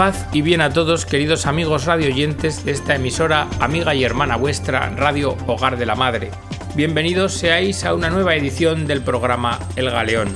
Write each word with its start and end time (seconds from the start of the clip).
Paz 0.00 0.26
y 0.32 0.40
bien 0.40 0.62
a 0.62 0.70
todos, 0.70 1.04
queridos 1.04 1.44
amigos 1.44 1.84
radioyentes 1.84 2.64
de 2.64 2.72
esta 2.72 2.94
emisora, 2.94 3.48
amiga 3.60 3.94
y 3.94 4.02
hermana 4.02 4.36
vuestra, 4.36 4.88
Radio 4.96 5.36
Hogar 5.46 5.76
de 5.76 5.84
la 5.84 5.94
Madre. 5.94 6.30
Bienvenidos 6.74 7.34
seáis 7.34 7.84
a 7.84 7.92
una 7.92 8.08
nueva 8.08 8.34
edición 8.34 8.86
del 8.86 9.02
programa 9.02 9.58
El 9.76 9.90
Galeón. 9.90 10.32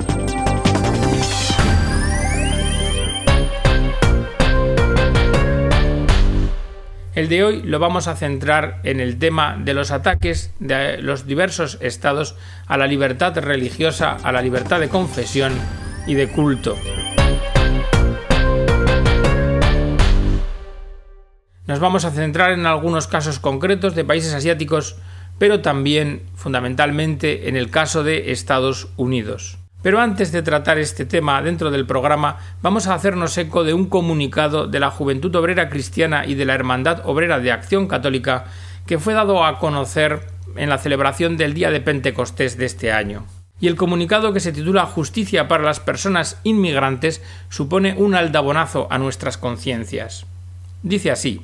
El 7.14 7.30
de 7.30 7.44
hoy 7.44 7.62
lo 7.62 7.78
vamos 7.78 8.06
a 8.06 8.16
centrar 8.16 8.82
en 8.84 9.00
el 9.00 9.18
tema 9.18 9.56
de 9.58 9.72
los 9.72 9.92
ataques 9.92 10.52
de 10.58 10.98
los 10.98 11.26
diversos 11.26 11.78
estados 11.80 12.36
a 12.66 12.76
la 12.76 12.86
libertad 12.86 13.34
religiosa, 13.38 14.18
a 14.22 14.30
la 14.30 14.42
libertad 14.42 14.78
de 14.80 14.90
confesión 14.90 15.54
y 16.06 16.12
de 16.12 16.28
culto. 16.28 16.76
Nos 21.66 21.80
vamos 21.80 22.04
a 22.04 22.10
centrar 22.10 22.52
en 22.52 22.66
algunos 22.66 23.06
casos 23.06 23.38
concretos 23.38 23.94
de 23.94 24.04
países 24.04 24.34
asiáticos, 24.34 24.96
pero 25.38 25.62
también 25.62 26.22
fundamentalmente 26.34 27.48
en 27.48 27.56
el 27.56 27.70
caso 27.70 28.04
de 28.04 28.32
Estados 28.32 28.88
Unidos. 28.98 29.56
Pero 29.80 29.98
antes 29.98 30.30
de 30.30 30.42
tratar 30.42 30.76
este 30.76 31.06
tema 31.06 31.40
dentro 31.40 31.70
del 31.70 31.86
programa, 31.86 32.36
vamos 32.60 32.86
a 32.86 32.92
hacernos 32.92 33.38
eco 33.38 33.64
de 33.64 33.72
un 33.72 33.86
comunicado 33.86 34.66
de 34.66 34.78
la 34.78 34.90
Juventud 34.90 35.34
Obrera 35.36 35.70
Cristiana 35.70 36.26
y 36.26 36.34
de 36.34 36.44
la 36.44 36.54
Hermandad 36.54 37.00
Obrera 37.06 37.38
de 37.38 37.52
Acción 37.52 37.88
Católica 37.88 38.44
que 38.86 38.98
fue 38.98 39.14
dado 39.14 39.42
a 39.42 39.58
conocer 39.58 40.20
en 40.56 40.68
la 40.68 40.76
celebración 40.76 41.38
del 41.38 41.54
Día 41.54 41.70
de 41.70 41.80
Pentecostés 41.80 42.58
de 42.58 42.66
este 42.66 42.92
año. 42.92 43.24
Y 43.58 43.68
el 43.68 43.76
comunicado 43.76 44.34
que 44.34 44.40
se 44.40 44.52
titula 44.52 44.84
Justicia 44.84 45.48
para 45.48 45.64
las 45.64 45.80
personas 45.80 46.38
inmigrantes 46.44 47.22
supone 47.48 47.94
un 47.96 48.14
aldabonazo 48.14 48.86
a 48.90 48.98
nuestras 48.98 49.38
conciencias. 49.38 50.26
Dice 50.82 51.10
así 51.10 51.40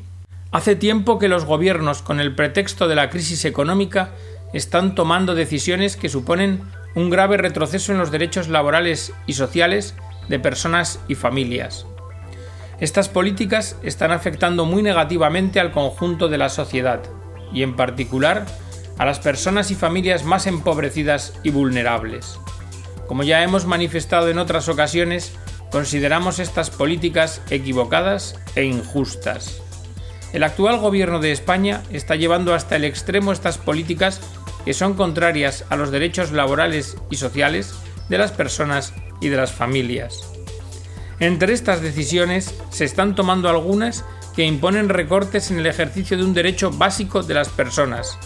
Hace 0.53 0.75
tiempo 0.75 1.21
que 1.21 1.29
los 1.29 1.45
gobiernos, 1.45 2.03
con 2.03 2.19
el 2.19 2.35
pretexto 2.35 2.89
de 2.89 2.97
la 2.97 3.09
crisis 3.09 3.45
económica, 3.45 4.11
están 4.53 4.97
tomando 4.97 5.37
decisiones 5.37 5.97
que 5.97 6.09
suponen 6.09 6.63
un 6.97 7.09
grave 7.09 7.37
retroceso 7.37 7.93
en 7.93 7.99
los 7.99 8.11
derechos 8.11 8.49
laborales 8.49 9.13
y 9.27 9.35
sociales 9.35 9.95
de 10.29 10.41
personas 10.41 10.99
y 11.07 11.15
familias. 11.15 11.87
Estas 12.81 13.09
políticas 13.09 13.77
están 13.85 14.11
afectando 14.11 14.65
muy 14.65 14.83
negativamente 14.83 15.61
al 15.61 15.71
conjunto 15.71 16.29
de 16.29 16.39
la 16.39 16.49
sociedad 16.49 17.01
y 17.53 17.63
en 17.63 17.77
particular 17.77 18.45
a 18.99 19.07
las 19.07 19.21
personas 19.21 19.71
y 19.71 19.77
familias 19.77 20.25
más 20.25 20.49
empobrecidas 20.49 21.33
y 21.45 21.51
vulnerables. 21.51 22.41
Como 23.07 23.23
ya 23.23 23.45
hemos 23.45 23.67
manifestado 23.67 24.29
en 24.31 24.39
otras 24.39 24.69
ocasiones, 24.69 25.33
consideramos 25.71 26.41
estas 26.41 26.71
políticas 26.71 27.41
equivocadas 27.51 28.35
e 28.57 28.65
injustas. 28.65 29.63
El 30.33 30.45
actual 30.45 30.79
gobierno 30.79 31.19
de 31.19 31.33
España 31.33 31.83
está 31.91 32.15
llevando 32.15 32.55
hasta 32.55 32.77
el 32.77 32.85
extremo 32.85 33.33
estas 33.33 33.59
políticas 33.59 34.21
que 34.65 34.75
son 34.75 34.95
contrarias 34.95 35.65
a 35.71 35.77
los 35.77 35.91
derechos 35.91 36.31
laborales 36.31 36.97
y 37.11 37.17
sociales 37.17 37.75
de 38.09 38.19
las 38.19 38.31
personas 38.31 38.95
y 39.21 39.29
de 39.29 39.37
las 39.37 39.53
familias. 39.53 40.31
Entre 41.19 41.53
estas 41.53 41.83
decisiones 41.83 42.55
se 42.71 42.85
están 42.85 43.15
tomando 43.15 43.49
algunas 43.49 44.05
que 44.37 44.45
imponen 44.45 44.89
recortes 44.89 45.51
en 45.51 45.59
el 45.59 45.67
ejercicio 45.67 46.17
de 46.17 46.25
un 46.25 46.33
derecho 46.33 46.71
básico 46.71 47.23
de 47.23 47.35
las 47.35 47.49
personas, 47.49 48.19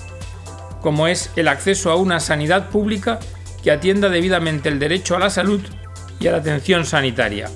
como 0.82 1.08
es 1.08 1.30
el 1.36 1.48
acceso 1.48 1.90
a 1.90 1.96
una 1.96 2.20
sanidad 2.20 2.68
pública 2.68 3.18
que 3.62 3.70
atienda 3.70 4.10
debidamente 4.10 4.68
el 4.68 4.78
derecho 4.78 5.16
a 5.16 5.18
la 5.18 5.30
salud 5.30 5.62
y 6.20 6.26
a 6.26 6.32
la 6.32 6.38
atención 6.38 6.84
sanitaria. 6.84 7.48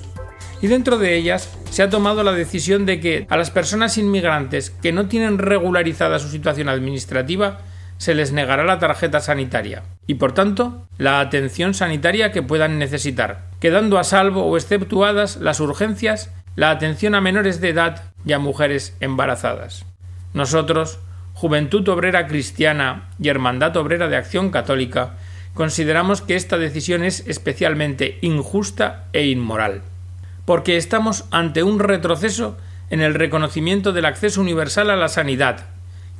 Y 0.61 0.67
dentro 0.67 0.97
de 0.97 1.15
ellas 1.15 1.57
se 1.69 1.83
ha 1.83 1.89
tomado 1.89 2.23
la 2.23 2.33
decisión 2.33 2.85
de 2.85 2.99
que 2.99 3.25
a 3.29 3.37
las 3.37 3.51
personas 3.51 3.97
inmigrantes 3.97 4.69
que 4.69 4.91
no 4.91 5.07
tienen 5.07 5.37
regularizada 5.37 6.19
su 6.19 6.27
situación 6.27 6.67
administrativa 6.67 7.59
se 7.97 8.15
les 8.15 8.31
negará 8.31 8.63
la 8.63 8.79
tarjeta 8.79 9.19
sanitaria 9.19 9.83
y, 10.07 10.15
por 10.15 10.33
tanto, 10.33 10.87
la 10.97 11.19
atención 11.19 11.73
sanitaria 11.73 12.31
que 12.31 12.41
puedan 12.41 12.79
necesitar, 12.79 13.45
quedando 13.59 13.99
a 13.99 14.03
salvo 14.03 14.45
o 14.45 14.57
exceptuadas 14.57 15.37
las 15.37 15.59
urgencias, 15.59 16.31
la 16.55 16.71
atención 16.71 17.13
a 17.15 17.21
menores 17.21 17.61
de 17.61 17.69
edad 17.69 18.13
y 18.25 18.33
a 18.33 18.39
mujeres 18.39 18.95
embarazadas. 18.99 19.85
Nosotros, 20.33 20.99
Juventud 21.33 21.87
Obrera 21.87 22.27
Cristiana 22.27 23.09
y 23.19 23.29
Hermandad 23.29 23.75
Obrera 23.77 24.07
de 24.07 24.17
Acción 24.17 24.49
Católica, 24.49 25.17
consideramos 25.53 26.21
que 26.21 26.35
esta 26.35 26.57
decisión 26.57 27.03
es 27.03 27.25
especialmente 27.27 28.17
injusta 28.21 29.07
e 29.13 29.27
inmoral, 29.27 29.81
porque 30.49 30.77
estamos 30.77 31.25
ante 31.29 31.61
un 31.61 31.77
retroceso 31.77 32.57
en 32.89 33.01
el 33.01 33.13
reconocimiento 33.13 33.93
del 33.93 34.05
acceso 34.05 34.41
universal 34.41 34.89
a 34.89 34.95
la 34.95 35.07
sanidad, 35.07 35.67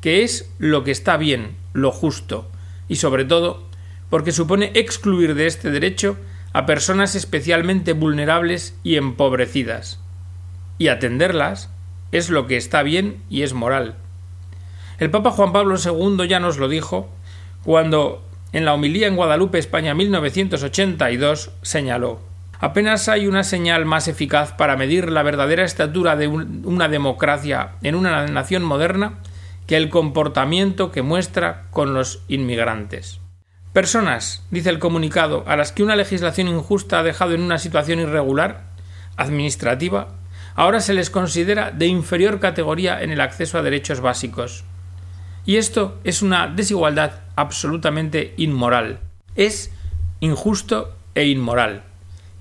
que 0.01 0.21
es 0.21 0.53
lo 0.59 0.83
que 0.83 0.91
está 0.91 1.17
bien, 1.17 1.55
lo 1.73 1.91
justo, 1.91 2.47
y 2.87 2.97
sobre 2.97 3.25
todo 3.25 3.63
porque 4.11 4.31
supone 4.31 4.69
excluir 4.75 5.33
de 5.33 5.47
este 5.47 5.71
derecho 5.71 6.15
a 6.53 6.67
personas 6.67 7.15
especialmente 7.15 7.93
vulnerables 7.93 8.77
y 8.83 8.97
empobrecidas. 8.97 9.99
Y 10.77 10.89
atenderlas 10.89 11.71
es 12.11 12.29
lo 12.29 12.45
que 12.45 12.55
está 12.55 12.83
bien 12.83 13.23
y 13.31 13.41
es 13.41 13.53
moral. 13.53 13.95
El 14.99 15.09
Papa 15.09 15.31
Juan 15.31 15.53
Pablo 15.53 15.75
II 15.83 16.27
ya 16.27 16.39
nos 16.39 16.59
lo 16.59 16.69
dijo 16.69 17.09
cuando, 17.63 18.23
en 18.53 18.63
la 18.63 18.75
homilía 18.75 19.07
en 19.07 19.15
Guadalupe, 19.15 19.57
España 19.57 19.95
1982, 19.95 21.49
señaló 21.63 22.28
Apenas 22.61 23.07
hay 23.07 23.25
una 23.25 23.43
señal 23.43 23.85
más 23.85 24.09
eficaz 24.09 24.51
para 24.51 24.75
medir 24.75 25.09
la 25.09 25.23
verdadera 25.23 25.63
estatura 25.63 26.17
de 26.17 26.27
una 26.27 26.89
democracia 26.89 27.71
en 27.81 27.95
una 27.95 28.27
nación 28.27 28.63
moderna 28.63 29.19
que 29.65 29.77
el 29.77 29.89
comportamiento 29.89 30.91
que 30.91 31.01
muestra 31.01 31.63
con 31.71 31.93
los 31.93 32.21
inmigrantes. 32.27 33.21
Personas, 33.71 34.43
dice 34.51 34.69
el 34.71 34.79
comunicado, 34.79 35.45
a 35.47 35.55
las 35.55 35.71
que 35.71 35.83
una 35.83 35.95
legislación 35.95 36.49
injusta 36.49 36.99
ha 36.99 37.03
dejado 37.03 37.33
en 37.33 37.41
una 37.41 37.59
situación 37.59 37.99
irregular, 37.99 38.63
administrativa, 39.15 40.09
ahora 40.55 40.81
se 40.81 40.93
les 40.93 41.09
considera 41.09 41.71
de 41.71 41.85
inferior 41.85 42.41
categoría 42.41 43.01
en 43.01 43.11
el 43.11 43.21
acceso 43.21 43.57
a 43.57 43.61
derechos 43.61 44.01
básicos. 44.01 44.65
Y 45.45 45.55
esto 45.55 45.97
es 46.03 46.21
una 46.21 46.47
desigualdad 46.47 47.21
absolutamente 47.37 48.33
inmoral. 48.35 48.99
Es 49.35 49.71
injusto 50.19 50.97
e 51.15 51.25
inmoral. 51.27 51.83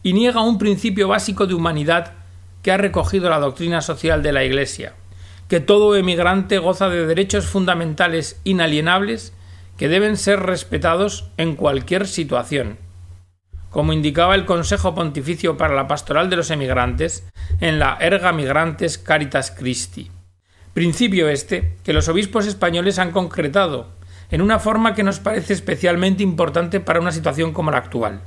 Y 0.02 0.12
niega 0.12 0.42
un 0.42 0.58
principio 0.58 1.08
básico 1.08 1.46
de 1.46 1.54
humanidad 1.54 2.12
que 2.62 2.72
ha 2.72 2.76
recogido 2.76 3.30
la 3.30 3.38
doctrina 3.38 3.80
social 3.80 4.22
de 4.22 4.32
la 4.32 4.44
Iglesia 4.44 4.94
que 5.48 5.60
todo 5.60 5.96
emigrante 5.96 6.58
goza 6.58 6.90
de 6.90 7.06
derechos 7.06 7.46
fundamentales 7.46 8.38
inalienables 8.44 9.32
que 9.78 9.88
deben 9.88 10.16
ser 10.16 10.40
respetados 10.40 11.30
en 11.38 11.56
cualquier 11.56 12.06
situación. 12.06 12.78
Como 13.70 13.92
indicaba 13.92 14.34
el 14.34 14.44
Consejo 14.44 14.94
Pontificio 14.94 15.56
para 15.56 15.74
la 15.74 15.88
Pastoral 15.88 16.28
de 16.28 16.36
los 16.36 16.50
Emigrantes 16.50 17.26
en 17.60 17.78
la 17.78 17.96
Erga 18.00 18.32
Migrantes 18.32 18.98
Caritas 18.98 19.50
Christi. 19.50 20.10
Principio 20.74 21.28
este 21.28 21.76
que 21.82 21.92
los 21.92 22.08
obispos 22.08 22.46
españoles 22.46 22.98
han 22.98 23.10
concretado 23.10 23.88
en 24.30 24.42
una 24.42 24.58
forma 24.58 24.94
que 24.94 25.02
nos 25.02 25.18
parece 25.20 25.54
especialmente 25.54 26.22
importante 26.22 26.80
para 26.80 27.00
una 27.00 27.12
situación 27.12 27.54
como 27.54 27.70
la 27.70 27.78
actual. 27.78 28.20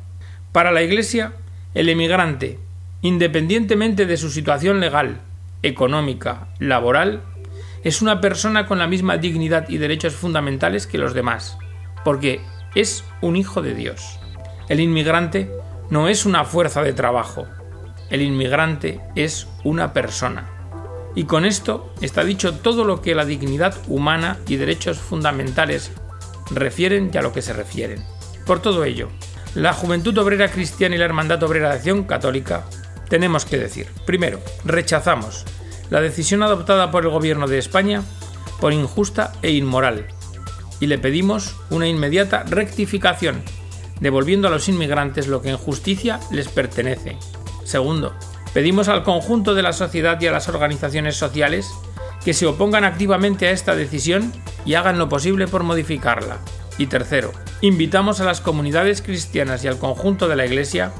Para 0.51 0.71
la 0.71 0.81
Iglesia, 0.81 1.33
el 1.73 1.89
emigrante, 1.89 2.59
independientemente 3.01 4.05
de 4.05 4.17
su 4.17 4.29
situación 4.29 4.79
legal, 4.79 5.21
económica, 5.63 6.47
laboral, 6.59 7.23
es 7.83 8.01
una 8.01 8.21
persona 8.21 8.67
con 8.67 8.79
la 8.79 8.87
misma 8.87 9.17
dignidad 9.17 9.69
y 9.69 9.77
derechos 9.77 10.13
fundamentales 10.13 10.85
que 10.85 10.97
los 10.97 11.13
demás, 11.13 11.57
porque 12.03 12.41
es 12.75 13.03
un 13.21 13.35
hijo 13.35 13.61
de 13.61 13.73
Dios. 13.73 14.19
El 14.69 14.79
inmigrante 14.79 15.51
no 15.89 16.07
es 16.07 16.25
una 16.25 16.45
fuerza 16.45 16.83
de 16.83 16.93
trabajo, 16.93 17.47
el 18.09 18.21
inmigrante 18.21 18.99
es 19.15 19.47
una 19.63 19.93
persona. 19.93 20.49
Y 21.15 21.25
con 21.25 21.45
esto 21.45 21.93
está 22.01 22.23
dicho 22.23 22.55
todo 22.55 22.85
lo 22.85 23.01
que 23.01 23.15
la 23.15 23.25
dignidad 23.25 23.75
humana 23.87 24.37
y 24.47 24.55
derechos 24.57 24.99
fundamentales 24.99 25.91
refieren 26.51 27.11
y 27.13 27.17
a 27.17 27.21
lo 27.21 27.33
que 27.33 27.41
se 27.41 27.53
refieren. 27.53 28.03
Por 28.45 28.61
todo 28.61 28.83
ello, 28.83 29.09
la 29.55 29.73
Juventud 29.73 30.17
Obrera 30.17 30.49
Cristiana 30.49 30.95
y 30.95 30.97
la 30.97 31.05
Hermandad 31.05 31.43
Obrera 31.43 31.69
de 31.69 31.75
Acción 31.75 32.03
Católica 32.03 32.63
tenemos 33.09 33.43
que 33.43 33.57
decir, 33.57 33.87
primero, 34.05 34.39
rechazamos 34.63 35.45
la 35.89 35.99
decisión 35.99 36.43
adoptada 36.43 36.91
por 36.91 37.03
el 37.03 37.09
Gobierno 37.09 37.47
de 37.47 37.57
España 37.57 38.03
por 38.61 38.71
injusta 38.71 39.33
e 39.41 39.51
inmoral 39.51 40.07
y 40.79 40.87
le 40.87 40.97
pedimos 40.97 41.57
una 41.69 41.87
inmediata 41.87 42.43
rectificación, 42.43 43.43
devolviendo 43.99 44.47
a 44.47 44.51
los 44.51 44.69
inmigrantes 44.69 45.27
lo 45.27 45.41
que 45.41 45.49
en 45.49 45.57
justicia 45.57 46.21
les 46.31 46.47
pertenece. 46.47 47.17
Segundo, 47.65 48.15
pedimos 48.53 48.87
al 48.87 49.03
conjunto 49.03 49.53
de 49.53 49.63
la 49.63 49.73
sociedad 49.73 50.19
y 50.21 50.27
a 50.27 50.31
las 50.31 50.47
organizaciones 50.47 51.17
sociales 51.17 51.69
que 52.23 52.33
se 52.33 52.45
opongan 52.45 52.85
activamente 52.85 53.47
a 53.47 53.51
esta 53.51 53.75
decisión 53.75 54.31
y 54.65 54.75
hagan 54.75 54.97
lo 54.97 55.09
posible 55.09 55.47
por 55.47 55.63
modificarla. 55.63 56.37
Y 56.77 56.87
tercero, 56.87 57.31
invitamos 57.61 58.21
a 58.21 58.25
las 58.25 58.41
comunidades 58.41 59.01
cristianas 59.01 59.63
y 59.63 59.67
al 59.67 59.77
conjunto 59.77 60.27
de 60.27 60.35
la 60.35 60.45
Iglesia 60.45 60.91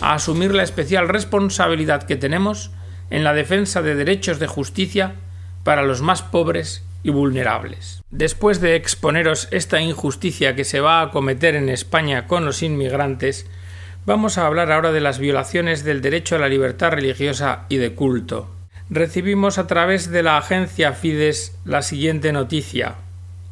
a 0.00 0.14
asumir 0.14 0.54
la 0.54 0.62
especial 0.62 1.08
responsabilidad 1.08 2.02
que 2.02 2.16
tenemos 2.16 2.70
en 3.10 3.24
la 3.24 3.32
defensa 3.32 3.82
de 3.82 3.94
derechos 3.94 4.38
de 4.38 4.46
justicia 4.46 5.14
para 5.64 5.82
los 5.82 6.02
más 6.02 6.22
pobres 6.22 6.82
y 7.02 7.10
vulnerables. 7.10 8.02
Después 8.10 8.60
de 8.60 8.76
exponeros 8.76 9.48
esta 9.50 9.80
injusticia 9.80 10.54
que 10.54 10.64
se 10.64 10.80
va 10.80 11.00
a 11.00 11.10
cometer 11.10 11.54
en 11.54 11.68
España 11.68 12.26
con 12.26 12.44
los 12.44 12.62
inmigrantes, 12.62 13.46
vamos 14.06 14.38
a 14.38 14.46
hablar 14.46 14.72
ahora 14.72 14.92
de 14.92 15.00
las 15.00 15.18
violaciones 15.18 15.84
del 15.84 16.00
derecho 16.00 16.36
a 16.36 16.38
la 16.38 16.48
libertad 16.48 16.90
religiosa 16.90 17.66
y 17.68 17.76
de 17.76 17.94
culto. 17.94 18.48
Recibimos 18.90 19.58
a 19.58 19.66
través 19.66 20.10
de 20.10 20.22
la 20.22 20.36
agencia 20.36 20.92
Fides 20.92 21.56
la 21.64 21.82
siguiente 21.82 22.32
noticia. 22.32 22.96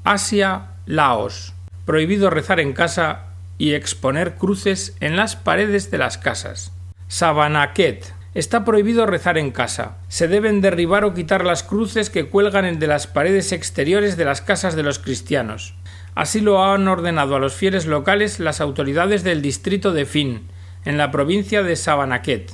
Asia, 0.05 0.67
Laos. 0.87 1.55
Prohibido 1.91 2.31
rezar 2.31 2.61
en 2.61 2.73
casa 2.73 3.23
y 3.59 3.75
exponer 3.75 4.37
cruces 4.37 4.95
en 5.01 5.17
las 5.17 5.35
paredes 5.35 5.91
de 5.91 5.99
las 5.99 6.19
casas. 6.19 6.71
Sabanaket. 7.09 8.15
Está 8.33 8.65
prohibido 8.65 9.07
rezar 9.07 9.39
en 9.39 9.51
casa. 9.51 9.97
Se 10.07 10.29
deben 10.29 10.61
derribar 10.61 11.05
o 11.05 11.15
quitar 11.15 11.45
las 11.45 11.65
cruces 11.65 12.09
que 12.09 12.27
cuelgan 12.27 12.79
de 12.79 12.87
las 12.87 13.09
paredes 13.09 13.51
exteriores 13.51 14.17
de 14.17 14.25
las 14.25 14.41
casas 14.41 14.77
de 14.77 14.85
los 14.85 15.01
cristianos. 15.01 15.75
Así 16.15 16.41
lo 16.41 16.63
han 16.63 16.87
ordenado 16.87 17.35
a 17.35 17.41
los 17.41 17.55
fieles 17.55 17.87
locales 17.87 18.39
las 18.39 18.61
autoridades 18.61 19.25
del 19.25 19.43
distrito 19.43 19.91
de 19.91 20.07
Fin, 20.07 20.47
en 20.85 20.97
la 20.97 21.11
provincia 21.11 21.65
de 21.65 21.75
Sabanaket. 21.75 22.53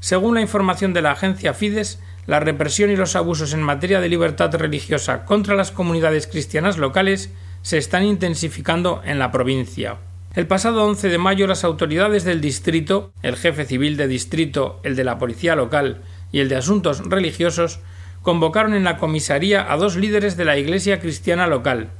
Según 0.00 0.36
la 0.36 0.40
información 0.40 0.94
de 0.94 1.02
la 1.02 1.10
agencia 1.10 1.52
Fides, 1.52 2.00
la 2.24 2.40
represión 2.40 2.90
y 2.90 2.96
los 2.96 3.14
abusos 3.14 3.52
en 3.52 3.60
materia 3.60 4.00
de 4.00 4.08
libertad 4.08 4.54
religiosa 4.54 5.26
contra 5.26 5.54
las 5.54 5.70
comunidades 5.70 6.26
cristianas 6.26 6.78
locales 6.78 7.30
se 7.62 7.78
están 7.78 8.04
intensificando 8.04 9.02
en 9.04 9.18
la 9.18 9.30
provincia. 9.30 9.98
El 10.34 10.46
pasado 10.46 10.84
11 10.84 11.08
de 11.08 11.18
mayo 11.18 11.46
las 11.46 11.64
autoridades 11.64 12.24
del 12.24 12.40
distrito, 12.40 13.12
el 13.22 13.36
jefe 13.36 13.64
civil 13.64 13.96
de 13.96 14.06
distrito, 14.06 14.80
el 14.84 14.94
de 14.94 15.04
la 15.04 15.18
policía 15.18 15.56
local 15.56 16.02
y 16.30 16.40
el 16.40 16.48
de 16.48 16.56
asuntos 16.56 17.00
religiosos, 17.04 17.80
convocaron 18.22 18.74
en 18.74 18.84
la 18.84 18.98
comisaría 18.98 19.72
a 19.72 19.76
dos 19.76 19.96
líderes 19.96 20.36
de 20.36 20.44
la 20.44 20.58
iglesia 20.58 21.00
cristiana 21.00 21.46
local, 21.46 21.90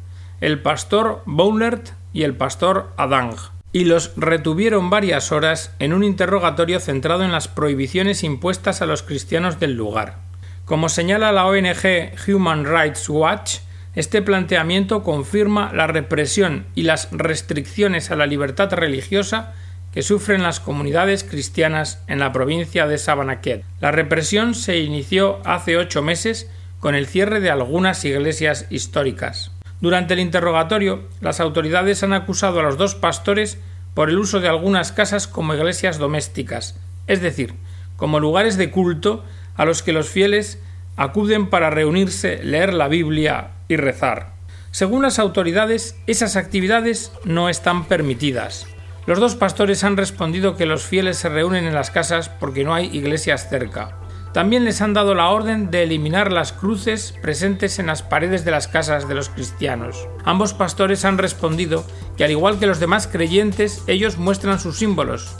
el 0.40 0.60
pastor 0.60 1.22
Boulert 1.26 1.90
y 2.12 2.22
el 2.22 2.36
pastor 2.36 2.92
Adang, 2.96 3.34
y 3.72 3.84
los 3.84 4.12
retuvieron 4.16 4.90
varias 4.90 5.32
horas 5.32 5.74
en 5.78 5.92
un 5.92 6.04
interrogatorio 6.04 6.80
centrado 6.80 7.24
en 7.24 7.32
las 7.32 7.48
prohibiciones 7.48 8.22
impuestas 8.22 8.82
a 8.82 8.86
los 8.86 9.02
cristianos 9.02 9.58
del 9.58 9.74
lugar. 9.74 10.18
Como 10.64 10.88
señala 10.88 11.32
la 11.32 11.46
ONG 11.46 12.12
Human 12.28 12.64
Rights 12.64 13.08
Watch, 13.08 13.60
este 13.98 14.22
planteamiento 14.22 15.02
confirma 15.02 15.72
la 15.74 15.88
represión 15.88 16.66
y 16.76 16.84
las 16.84 17.08
restricciones 17.10 18.12
a 18.12 18.16
la 18.16 18.26
libertad 18.26 18.72
religiosa 18.72 19.54
que 19.92 20.02
sufren 20.02 20.44
las 20.44 20.60
comunidades 20.60 21.24
cristianas 21.24 22.00
en 22.06 22.20
la 22.20 22.30
provincia 22.30 22.86
de 22.86 22.96
Sabanaquet. 22.96 23.64
La 23.80 23.90
represión 23.90 24.54
se 24.54 24.78
inició 24.78 25.40
hace 25.44 25.76
ocho 25.76 26.00
meses 26.00 26.48
con 26.78 26.94
el 26.94 27.08
cierre 27.08 27.40
de 27.40 27.50
algunas 27.50 28.04
iglesias 28.04 28.66
históricas. 28.70 29.50
Durante 29.80 30.14
el 30.14 30.20
interrogatorio, 30.20 31.08
las 31.20 31.40
autoridades 31.40 32.04
han 32.04 32.12
acusado 32.12 32.60
a 32.60 32.62
los 32.62 32.76
dos 32.76 32.94
pastores 32.94 33.58
por 33.94 34.10
el 34.10 34.18
uso 34.20 34.38
de 34.38 34.46
algunas 34.46 34.92
casas 34.92 35.26
como 35.26 35.54
iglesias 35.54 35.98
domésticas, 35.98 36.78
es 37.08 37.20
decir, 37.20 37.54
como 37.96 38.20
lugares 38.20 38.56
de 38.58 38.70
culto 38.70 39.24
a 39.56 39.64
los 39.64 39.82
que 39.82 39.92
los 39.92 40.08
fieles 40.08 40.62
acuden 40.98 41.48
para 41.48 41.70
reunirse, 41.70 42.42
leer 42.42 42.74
la 42.74 42.88
Biblia 42.88 43.52
y 43.68 43.76
rezar. 43.76 44.34
Según 44.72 45.00
las 45.00 45.18
autoridades, 45.18 45.96
esas 46.06 46.36
actividades 46.36 47.12
no 47.24 47.48
están 47.48 47.86
permitidas. 47.86 48.66
Los 49.06 49.20
dos 49.20 49.36
pastores 49.36 49.84
han 49.84 49.96
respondido 49.96 50.56
que 50.56 50.66
los 50.66 50.84
fieles 50.84 51.16
se 51.16 51.30
reúnen 51.30 51.64
en 51.64 51.74
las 51.74 51.90
casas 51.90 52.28
porque 52.28 52.64
no 52.64 52.74
hay 52.74 52.94
iglesias 52.94 53.48
cerca. 53.48 53.96
También 54.34 54.64
les 54.64 54.82
han 54.82 54.92
dado 54.92 55.14
la 55.14 55.30
orden 55.30 55.70
de 55.70 55.84
eliminar 55.84 56.30
las 56.30 56.52
cruces 56.52 57.14
presentes 57.22 57.78
en 57.78 57.86
las 57.86 58.02
paredes 58.02 58.44
de 58.44 58.50
las 58.50 58.68
casas 58.68 59.08
de 59.08 59.14
los 59.14 59.30
cristianos. 59.30 60.06
Ambos 60.24 60.52
pastores 60.52 61.04
han 61.04 61.16
respondido 61.16 61.86
que 62.16 62.24
al 62.24 62.30
igual 62.30 62.58
que 62.58 62.66
los 62.66 62.80
demás 62.80 63.06
creyentes, 63.06 63.82
ellos 63.86 64.18
muestran 64.18 64.60
sus 64.60 64.78
símbolos. 64.78 65.34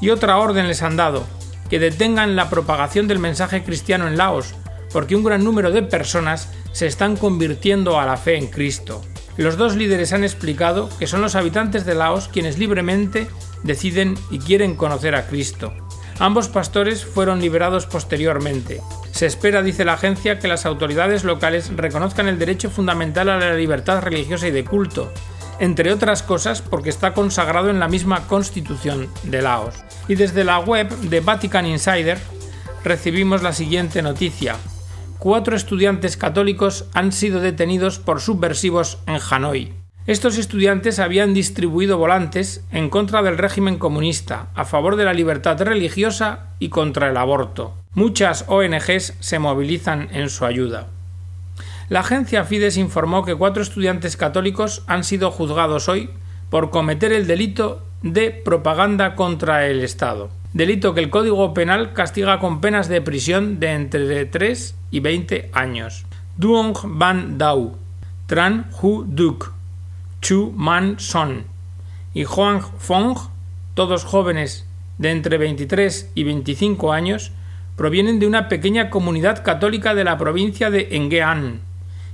Y 0.00 0.10
otra 0.10 0.38
orden 0.38 0.68
les 0.68 0.82
han 0.82 0.96
dado, 0.96 1.26
que 1.72 1.78
detengan 1.78 2.36
la 2.36 2.50
propagación 2.50 3.08
del 3.08 3.18
mensaje 3.18 3.62
cristiano 3.64 4.06
en 4.06 4.18
Laos, 4.18 4.54
porque 4.92 5.16
un 5.16 5.24
gran 5.24 5.42
número 5.42 5.70
de 5.70 5.82
personas 5.82 6.50
se 6.72 6.86
están 6.86 7.16
convirtiendo 7.16 7.98
a 7.98 8.04
la 8.04 8.18
fe 8.18 8.36
en 8.36 8.48
Cristo. 8.48 9.02
Los 9.38 9.56
dos 9.56 9.74
líderes 9.74 10.12
han 10.12 10.22
explicado 10.22 10.90
que 10.98 11.06
son 11.06 11.22
los 11.22 11.34
habitantes 11.34 11.86
de 11.86 11.94
Laos 11.94 12.28
quienes 12.28 12.58
libremente 12.58 13.26
deciden 13.62 14.18
y 14.30 14.38
quieren 14.38 14.76
conocer 14.76 15.14
a 15.14 15.26
Cristo. 15.28 15.72
Ambos 16.18 16.50
pastores 16.50 17.06
fueron 17.06 17.40
liberados 17.40 17.86
posteriormente. 17.86 18.82
Se 19.12 19.24
espera, 19.24 19.62
dice 19.62 19.86
la 19.86 19.94
agencia, 19.94 20.38
que 20.38 20.48
las 20.48 20.66
autoridades 20.66 21.24
locales 21.24 21.74
reconozcan 21.74 22.28
el 22.28 22.38
derecho 22.38 22.68
fundamental 22.68 23.30
a 23.30 23.38
la 23.38 23.54
libertad 23.54 24.02
religiosa 24.02 24.46
y 24.46 24.50
de 24.50 24.66
culto, 24.66 25.10
entre 25.58 25.92
otras 25.92 26.22
cosas 26.22 26.62
porque 26.62 26.90
está 26.90 27.14
consagrado 27.14 27.70
en 27.70 27.80
la 27.80 27.88
misma 27.88 28.26
constitución 28.26 29.08
de 29.24 29.42
Laos. 29.42 29.74
Y 30.08 30.14
desde 30.14 30.44
la 30.44 30.58
web 30.58 30.88
de 30.88 31.20
Vatican 31.20 31.66
Insider 31.66 32.18
recibimos 32.84 33.42
la 33.42 33.52
siguiente 33.52 34.02
noticia 34.02 34.56
cuatro 35.22 35.54
estudiantes 35.54 36.16
católicos 36.16 36.86
han 36.94 37.12
sido 37.12 37.40
detenidos 37.40 38.00
por 38.00 38.20
subversivos 38.20 38.98
en 39.06 39.20
Hanoi. 39.30 39.72
Estos 40.04 40.36
estudiantes 40.36 40.98
habían 40.98 41.32
distribuido 41.32 41.96
volantes 41.96 42.64
en 42.72 42.90
contra 42.90 43.22
del 43.22 43.38
régimen 43.38 43.78
comunista, 43.78 44.48
a 44.56 44.64
favor 44.64 44.96
de 44.96 45.04
la 45.04 45.14
libertad 45.14 45.62
religiosa 45.62 46.48
y 46.58 46.70
contra 46.70 47.08
el 47.08 47.16
aborto. 47.16 47.76
Muchas 47.94 48.46
ONGs 48.48 49.14
se 49.20 49.38
movilizan 49.38 50.08
en 50.10 50.28
su 50.28 50.44
ayuda. 50.44 50.88
La 51.88 52.00
agencia 52.00 52.44
Fides 52.44 52.76
informó 52.76 53.24
que 53.24 53.34
cuatro 53.34 53.62
estudiantes 53.62 54.16
católicos 54.16 54.82
han 54.86 55.04
sido 55.04 55.30
juzgados 55.30 55.88
hoy 55.88 56.10
por 56.50 56.70
cometer 56.70 57.12
el 57.12 57.26
delito 57.26 57.82
de 58.02 58.30
propaganda 58.30 59.14
contra 59.14 59.66
el 59.66 59.80
Estado 59.80 60.30
delito 60.52 60.92
que 60.94 61.00
el 61.00 61.10
Código 61.10 61.54
Penal 61.54 61.92
castiga 61.92 62.38
con 62.38 62.60
penas 62.60 62.88
de 62.88 63.00
prisión 63.00 63.58
de 63.58 63.72
entre 63.72 64.26
3 64.26 64.74
y 64.90 65.00
20 65.00 65.50
años. 65.52 66.04
Duong 66.36 66.76
Van 66.84 67.38
Dau, 67.38 67.76
Tran 68.26 68.70
Hu 68.80 69.04
Duk, 69.06 69.52
Chu 70.20 70.52
Man 70.56 70.96
Son 70.98 71.44
y 72.14 72.24
Huang 72.24 72.60
Fong, 72.78 73.16
todos 73.74 74.04
jóvenes 74.04 74.66
de 74.98 75.10
entre 75.10 75.38
23 75.38 76.12
y 76.14 76.24
25 76.24 76.92
años, 76.92 77.32
provienen 77.76 78.18
de 78.18 78.26
una 78.26 78.48
pequeña 78.48 78.90
comunidad 78.90 79.42
católica 79.42 79.94
de 79.94 80.04
la 80.04 80.18
provincia 80.18 80.70
de 80.70 80.88
Engean 80.92 81.60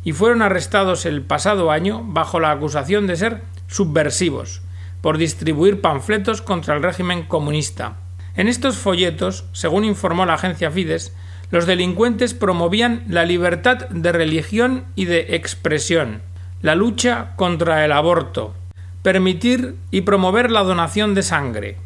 y 0.04 0.12
fueron 0.12 0.42
arrestados 0.42 1.06
el 1.06 1.22
pasado 1.22 1.70
año 1.70 2.02
bajo 2.04 2.40
la 2.40 2.50
acusación 2.50 3.06
de 3.06 3.16
ser 3.16 3.42
subversivos 3.66 4.62
por 5.00 5.18
distribuir 5.18 5.80
panfletos 5.80 6.42
contra 6.42 6.74
el 6.74 6.82
régimen 6.82 7.22
comunista. 7.24 7.96
En 8.36 8.48
estos 8.48 8.76
folletos, 8.76 9.44
según 9.52 9.84
informó 9.84 10.26
la 10.26 10.34
agencia 10.34 10.70
Fides, 10.70 11.12
los 11.50 11.66
delincuentes 11.66 12.34
promovían 12.34 13.04
la 13.08 13.24
libertad 13.24 13.88
de 13.88 14.12
religión 14.12 14.84
y 14.94 15.06
de 15.06 15.34
expresión, 15.36 16.22
la 16.60 16.74
lucha 16.74 17.32
contra 17.36 17.84
el 17.84 17.92
aborto, 17.92 18.54
permitir 19.02 19.76
y 19.90 20.02
promover 20.02 20.50
la 20.50 20.62
donación 20.62 21.14
de 21.14 21.22
sangre, 21.22 21.76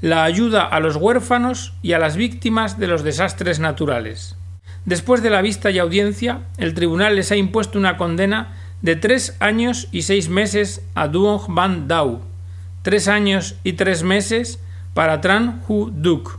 la 0.00 0.24
ayuda 0.24 0.64
a 0.64 0.80
los 0.80 0.96
huérfanos 0.96 1.74
y 1.82 1.92
a 1.92 1.98
las 1.98 2.16
víctimas 2.16 2.78
de 2.78 2.88
los 2.88 3.04
desastres 3.04 3.60
naturales. 3.60 4.36
Después 4.84 5.22
de 5.22 5.30
la 5.30 5.42
vista 5.42 5.70
y 5.70 5.78
audiencia, 5.78 6.40
el 6.58 6.74
tribunal 6.74 7.14
les 7.14 7.30
ha 7.30 7.36
impuesto 7.36 7.78
una 7.78 7.96
condena 7.96 8.56
de 8.82 8.96
tres 8.96 9.36
años 9.38 9.88
y 9.92 10.02
seis 10.02 10.28
meses 10.28 10.82
a 10.94 11.06
Duong 11.06 11.42
Van 11.48 11.86
Dau, 11.86 12.20
tres 12.82 13.06
años 13.06 13.54
y 13.62 13.74
tres 13.74 14.02
meses 14.02 14.58
para 14.92 15.20
Tran 15.20 15.62
Hu 15.68 15.90
Duk, 15.92 16.38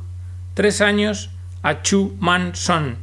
tres 0.54 0.82
años 0.82 1.30
a 1.62 1.82
Chu 1.82 2.16
Man 2.20 2.52
Son 2.54 2.98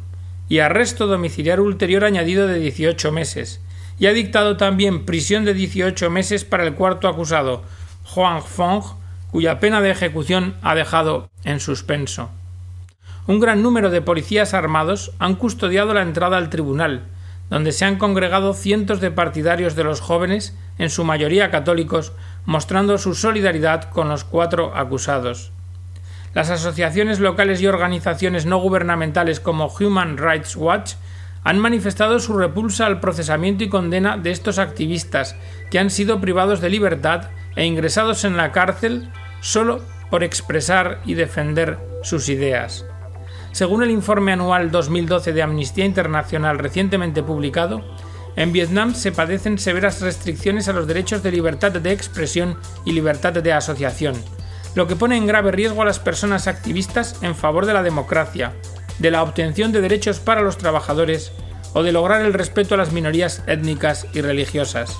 y 0.50 0.59
arresto 0.59 1.06
domiciliario 1.06 1.64
ulterior 1.64 2.04
añadido 2.04 2.47
de 2.47 2.59
18 2.59 3.12
meses, 3.12 3.61
y 3.99 4.06
ha 4.06 4.12
dictado 4.12 4.56
también 4.56 5.06
prisión 5.06 5.44
de 5.44 5.54
18 5.54 6.11
meses 6.11 6.44
para 6.44 6.64
el 6.64 6.75
cuarto 6.75 7.06
acusado, 7.06 7.62
Huang 8.14 8.42
Fong, 8.42 8.82
cuya 9.30 9.61
pena 9.61 9.80
de 9.80 9.92
ejecución 9.92 10.56
ha 10.61 10.75
dejado 10.75 11.30
en 11.44 11.61
suspenso. 11.61 12.30
Un 13.30 13.38
gran 13.38 13.62
número 13.62 13.90
de 13.90 14.02
policías 14.02 14.54
armados 14.54 15.12
han 15.20 15.37
custodiado 15.37 15.94
la 15.94 16.02
entrada 16.02 16.37
al 16.37 16.50
tribunal, 16.50 17.04
donde 17.49 17.70
se 17.70 17.84
han 17.84 17.94
congregado 17.94 18.54
cientos 18.54 19.00
de 19.00 19.12
partidarios 19.12 19.76
de 19.76 19.84
los 19.84 20.00
jóvenes, 20.00 20.58
en 20.78 20.90
su 20.90 21.04
mayoría 21.04 21.49
católicos, 21.49 22.12
mostrando 22.44 22.99
su 22.99 23.14
solidaridad 23.14 23.84
con 23.90 24.08
los 24.08 24.25
cuatro 24.25 24.76
acusados. 24.76 25.52
Las 26.34 26.50
asociaciones 26.50 27.20
locales 27.20 27.62
y 27.62 27.68
organizaciones 27.68 28.46
no 28.46 28.58
gubernamentales 28.58 29.38
como 29.38 29.72
Human 29.78 30.18
Rights 30.18 30.56
Watch 30.56 30.94
han 31.44 31.60
manifestado 31.60 32.18
su 32.18 32.37
repulsa 32.37 32.87
al 32.87 32.99
procesamiento 32.99 33.62
y 33.62 33.68
condena 33.68 34.16
de 34.18 34.32
estos 34.32 34.58
activistas 34.58 35.37
que 35.70 35.78
han 35.78 35.90
sido 35.90 36.20
privados 36.20 36.60
de 36.60 36.70
libertad 36.70 37.28
e 37.54 37.64
ingresados 37.64 38.25
en 38.25 38.37
la 38.37 38.50
cárcel 38.50 39.08
solo 39.40 39.84
por 40.10 40.25
expresar 40.25 40.99
y 41.04 41.14
defender 41.14 41.78
sus 42.02 42.28
ideas. 42.28 42.89
Según 43.52 43.83
el 43.83 43.90
informe 43.90 44.33
anual 44.33 44.71
2012 44.71 45.33
de 45.33 45.42
Amnistía 45.42 45.85
Internacional 45.85 46.59
recientemente 46.59 47.23
publicado, 47.23 47.83
en 48.37 48.52
Vietnam 48.52 48.95
se 48.95 49.12
padecen 49.12 49.59
severas 49.59 50.00
restricciones 50.00 50.69
a 50.69 50.73
los 50.73 50.87
derechos 50.87 51.23
de 51.23 51.33
libertad 51.33 51.73
de 51.73 51.92
expresión 51.92 52.57
y 52.85 52.92
libertad 52.92 53.33
de 53.33 53.52
asociación, 53.52 54.14
lo 54.75 54.87
que 54.87 54.97
pone 54.97 55.16
en 55.16 55.26
grave 55.26 55.50
riesgo 55.50 55.83
a 55.83 55.85
las 55.85 55.99
personas 55.99 56.47
activistas 56.47 57.16
en 57.23 57.35
favor 57.35 57.66
de 57.66 57.75
la 57.75 57.83
democracia, 57.83 58.52
de 58.99 59.11
la 59.11 59.23
obtención 59.23 59.73
de 59.73 59.80
derechos 59.80 60.21
para 60.21 60.42
los 60.42 60.59
trabajadores 60.59 61.33
o 61.73 61.83
de 61.83 61.92
lograr 61.92 62.23
el 62.23 62.33
respeto 62.33 62.75
a 62.75 62.78
las 62.78 62.92
minorías 62.92 63.42
étnicas 63.47 64.07
y 64.12 64.21
religiosas. 64.21 64.97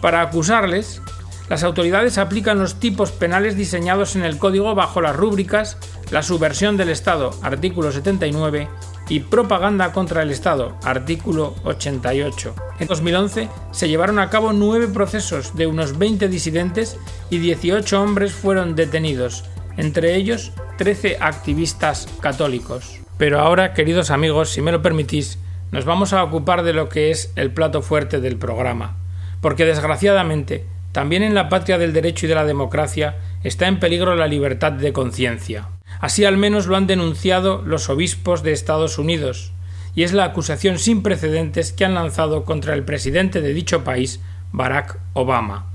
Para 0.00 0.22
acusarles, 0.22 1.02
las 1.48 1.64
autoridades 1.64 2.18
aplican 2.18 2.58
los 2.58 2.78
tipos 2.78 3.10
penales 3.10 3.56
diseñados 3.56 4.16
en 4.16 4.24
el 4.24 4.38
código 4.38 4.74
bajo 4.74 5.00
las 5.00 5.16
rúbricas 5.16 5.78
la 6.10 6.22
subversión 6.22 6.76
del 6.76 6.88
Estado, 6.88 7.30
artículo 7.42 7.92
79, 7.92 8.68
y 9.08 9.20
propaganda 9.20 9.92
contra 9.92 10.22
el 10.22 10.30
Estado, 10.30 10.76
artículo 10.84 11.54
88. 11.64 12.54
En 12.78 12.86
2011 12.86 13.48
se 13.70 13.88
llevaron 13.88 14.18
a 14.18 14.30
cabo 14.30 14.52
nueve 14.52 14.88
procesos 14.88 15.56
de 15.56 15.66
unos 15.66 15.98
20 15.98 16.28
disidentes 16.28 16.98
y 17.30 17.38
18 17.38 18.02
hombres 18.02 18.32
fueron 18.32 18.74
detenidos, 18.74 19.44
entre 19.76 20.14
ellos 20.16 20.52
13 20.76 21.18
activistas 21.20 22.08
católicos. 22.20 23.00
Pero 23.16 23.40
ahora, 23.40 23.74
queridos 23.74 24.10
amigos, 24.10 24.50
si 24.50 24.62
me 24.62 24.72
lo 24.72 24.82
permitís, 24.82 25.38
nos 25.70 25.84
vamos 25.84 26.12
a 26.12 26.22
ocupar 26.22 26.62
de 26.62 26.72
lo 26.72 26.88
que 26.88 27.10
es 27.10 27.32
el 27.36 27.50
plato 27.52 27.82
fuerte 27.82 28.20
del 28.20 28.36
programa, 28.36 28.96
porque 29.40 29.64
desgraciadamente, 29.64 30.64
también 30.92 31.22
en 31.22 31.34
la 31.34 31.48
patria 31.48 31.78
del 31.78 31.92
derecho 31.92 32.26
y 32.26 32.28
de 32.28 32.34
la 32.34 32.44
democracia 32.44 33.16
está 33.42 33.68
en 33.68 33.78
peligro 33.78 34.14
la 34.14 34.26
libertad 34.26 34.72
de 34.72 34.92
conciencia. 34.92 35.68
Así 36.00 36.24
al 36.24 36.36
menos 36.36 36.66
lo 36.66 36.76
han 36.76 36.86
denunciado 36.86 37.62
los 37.64 37.88
obispos 37.88 38.42
de 38.42 38.52
Estados 38.52 38.98
Unidos, 38.98 39.52
y 39.94 40.04
es 40.04 40.12
la 40.12 40.24
acusación 40.24 40.78
sin 40.78 41.02
precedentes 41.02 41.72
que 41.72 41.84
han 41.84 41.94
lanzado 41.94 42.44
contra 42.44 42.74
el 42.74 42.84
presidente 42.84 43.40
de 43.40 43.52
dicho 43.52 43.84
país, 43.84 44.20
Barack 44.52 44.98
Obama. 45.12 45.66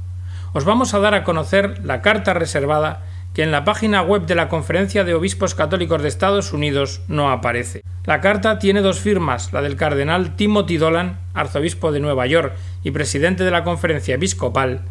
Os 0.53 0.65
vamos 0.65 0.94
a 0.94 1.00
dar 1.00 1.13
a 1.13 1.24
conocer 1.24 1.84
la 1.84 2.01
carta 2.01 2.34
reservada 2.34 3.03
que 3.34 3.44
en 3.44 3.51
la 3.51 3.65
página 3.65 4.01
web 4.03 4.25
de 4.25 4.36
la 4.36 4.48
Conferencia 4.48 5.03
de 5.03 5.15
Obispos 5.15 5.56
Católicos 5.56 6.01
de 6.01 6.08
Estados 6.08 6.53
Unidos 6.53 7.01
no 7.08 7.32
aparece. 7.32 7.84
La 8.06 8.22
carta 8.22 8.60
tiene 8.60 8.82
dos 8.82 9.00
firmas, 9.00 9.51
la 9.51 9.62
del 9.62 9.75
cardenal 9.75 10.36
Timothy 10.36 10.77
Dolan, 10.77 11.20
arzobispo 11.34 11.92
de 11.92 12.00
Nueva 12.00 12.27
York 12.27 12.53
y 12.84 12.92
presidente 12.92 13.44
de 13.44 13.51
la 13.51 13.63
Conferencia 13.63 14.15
Episcopal, 14.15 14.84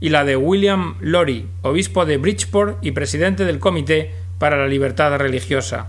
y 0.00 0.08
la 0.08 0.24
de 0.24 0.36
William 0.36 0.96
Lorry, 1.00 1.46
obispo 1.60 2.06
de 2.06 2.16
Bridgeport 2.16 2.78
y 2.82 2.92
presidente 2.92 3.44
del 3.44 3.58
Comité 3.58 4.14
para 4.40 4.56
la 4.56 4.66
Libertad 4.66 5.16
Religiosa. 5.18 5.88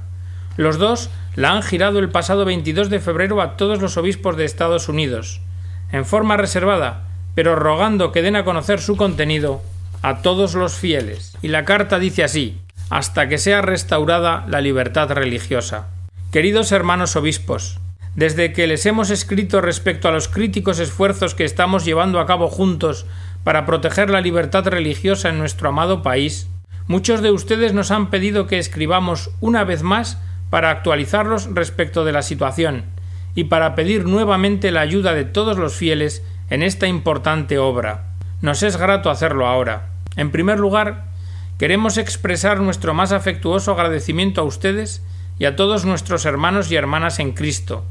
Los 0.58 0.78
dos 0.78 1.10
la 1.36 1.54
han 1.54 1.64
girado 1.64 2.00
el 2.00 2.10
pasado 2.10 2.44
22 2.44 2.90
de 2.90 3.00
febrero 3.00 3.42
a 3.42 3.56
todos 3.56 3.82
los 3.82 3.96
obispos 3.96 4.36
de 4.36 4.44
Estados 4.44 4.90
Unidos, 4.90 5.40
en 5.92 6.06
forma 6.06 6.36
reservada, 6.36 7.08
pero 7.34 7.56
rogando 7.56 8.12
que 8.12 8.22
den 8.22 8.36
a 8.36 8.44
conocer 8.44 8.82
su 8.82 8.98
contenido 8.98 9.62
a 10.02 10.22
todos 10.22 10.54
los 10.54 10.74
fieles. 10.74 11.38
Y 11.42 11.48
la 11.48 11.64
carta 11.64 11.98
dice 11.98 12.26
así 12.26 12.60
hasta 12.90 13.30
que 13.30 13.38
sea 13.38 13.62
restaurada 13.62 14.44
la 14.50 14.60
libertad 14.60 15.10
religiosa. 15.12 15.88
Queridos 16.34 16.74
hermanos 16.74 17.16
obispos, 17.16 17.80
desde 18.16 18.52
que 18.52 18.68
les 18.68 18.86
hemos 18.86 19.10
escrito 19.12 19.62
respecto 19.62 20.10
a 20.10 20.12
los 20.12 20.28
críticos 20.28 20.78
esfuerzos 20.80 21.34
que 21.34 21.46
estamos 21.46 21.86
llevando 21.86 22.20
a 22.20 22.26
cabo 22.26 22.50
juntos 22.50 23.06
para 23.46 23.66
proteger 23.66 24.10
la 24.10 24.20
libertad 24.20 24.68
religiosa 24.68 25.30
en 25.30 25.40
nuestro 25.40 25.70
amado 25.70 26.04
país, 26.04 26.50
muchos 26.92 27.22
de 27.22 27.32
ustedes 27.32 27.74
nos 27.74 27.90
han 27.90 28.10
pedido 28.10 28.48
que 28.48 28.60
escribamos 28.60 29.32
una 29.40 29.64
vez 29.64 29.82
más 29.82 30.20
para 30.50 30.72
actualizarlos 30.72 31.48
respecto 31.56 32.04
de 32.04 32.12
la 32.12 32.22
situación 32.22 32.84
y 33.34 33.46
para 33.46 33.76
pedir 33.76 34.06
nuevamente 34.06 34.72
la 34.72 34.82
ayuda 34.82 35.14
de 35.14 35.24
todos 35.24 35.58
los 35.58 35.74
fieles 35.74 36.22
en 36.50 36.64
esta 36.64 36.88
importante 36.88 37.58
obra. 37.58 38.10
Nos 38.42 38.62
es 38.62 38.76
grato 38.76 39.10
hacerlo 39.10 39.48
ahora. 39.48 39.88
En 40.18 40.32
primer 40.32 40.60
lugar, 40.60 41.06
queremos 41.58 41.98
expresar 41.98 42.60
nuestro 42.60 42.94
más 42.94 43.14
afectuoso 43.14 43.72
agradecimiento 43.72 44.42
a 44.42 44.44
ustedes 44.44 45.02
y 45.40 45.46
a 45.46 45.56
todos 45.56 45.86
nuestros 45.86 46.26
hermanos 46.26 46.70
y 46.74 46.76
hermanas 46.76 47.20
en 47.20 47.32
Cristo, 47.32 47.86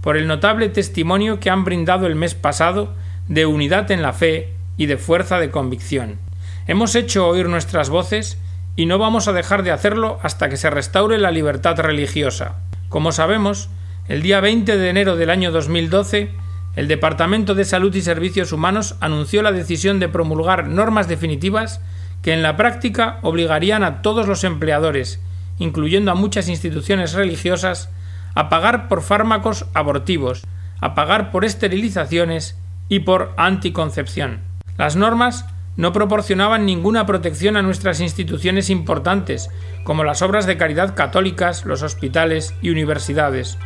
por 0.00 0.16
el 0.16 0.28
notable 0.28 0.68
testimonio 0.68 1.40
que 1.40 1.50
han 1.50 1.64
brindado 1.64 2.06
el 2.06 2.14
mes 2.14 2.36
pasado 2.36 2.94
de 3.26 3.46
unidad 3.46 3.90
en 3.90 4.00
la 4.00 4.12
fe 4.12 4.52
y 4.76 4.86
de 4.86 4.96
fuerza 4.96 5.40
de 5.40 5.50
convicción. 5.50 6.20
Hemos 6.68 6.94
hecho 6.94 7.26
oír 7.26 7.48
nuestras 7.48 7.90
voces 7.90 8.38
y 8.76 8.86
no 8.86 8.98
vamos 8.98 9.28
a 9.28 9.32
dejar 9.32 9.62
de 9.62 9.70
hacerlo 9.70 10.18
hasta 10.22 10.48
que 10.48 10.56
se 10.56 10.70
restaure 10.70 11.18
la 11.18 11.30
libertad 11.30 11.78
religiosa. 11.78 12.56
Como 12.88 13.12
sabemos, 13.12 13.68
el 14.08 14.22
día 14.22 14.40
20 14.40 14.76
de 14.76 14.88
enero 14.88 15.16
del 15.16 15.30
año 15.30 15.52
2012, 15.52 16.30
el 16.76 16.88
Departamento 16.88 17.54
de 17.54 17.64
Salud 17.64 17.94
y 17.94 18.02
Servicios 18.02 18.52
Humanos 18.52 18.96
anunció 19.00 19.42
la 19.42 19.52
decisión 19.52 20.00
de 20.00 20.08
promulgar 20.08 20.66
normas 20.66 21.08
definitivas 21.08 21.80
que 22.22 22.32
en 22.32 22.42
la 22.42 22.56
práctica 22.56 23.18
obligarían 23.22 23.84
a 23.84 24.02
todos 24.02 24.26
los 24.26 24.44
empleadores, 24.44 25.20
incluyendo 25.58 26.10
a 26.10 26.16
muchas 26.16 26.48
instituciones 26.48 27.12
religiosas, 27.12 27.90
a 28.34 28.48
pagar 28.48 28.88
por 28.88 29.02
fármacos 29.02 29.66
abortivos, 29.74 30.42
a 30.80 30.94
pagar 30.94 31.30
por 31.30 31.44
esterilizaciones 31.44 32.58
y 32.88 33.00
por 33.00 33.32
anticoncepción. 33.36 34.40
Las 34.76 34.96
normas 34.96 35.46
no 35.76 35.92
proporcionaban 35.92 36.66
ninguna 36.66 37.06
protección 37.06 37.56
a 37.56 37.62
nuestras 37.62 38.00
instituciones 38.00 38.70
importantes, 38.70 39.50
como 39.84 40.04
las 40.04 40.22
obras 40.22 40.46
de 40.46 40.56
caridad 40.56 40.94
católicas, 40.94 41.64
los 41.64 41.82
hospitales 41.82 42.54
y 42.62 42.70
universidades, 42.70 43.58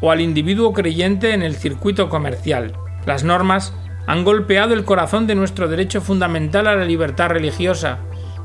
o 0.00 0.10
al 0.10 0.20
individuo 0.20 0.72
creyente 0.72 1.32
en 1.32 1.42
el 1.42 1.54
circuito 1.54 2.08
comercial. 2.08 2.74
Las 3.06 3.24
normas 3.24 3.72
han 4.06 4.24
golpeado 4.24 4.74
el 4.74 4.84
corazón 4.84 5.26
de 5.26 5.34
nuestro 5.34 5.68
derecho 5.68 6.00
fundamental 6.00 6.66
a 6.66 6.74
la 6.74 6.84
libertad 6.84 7.28
religiosa 7.28 7.98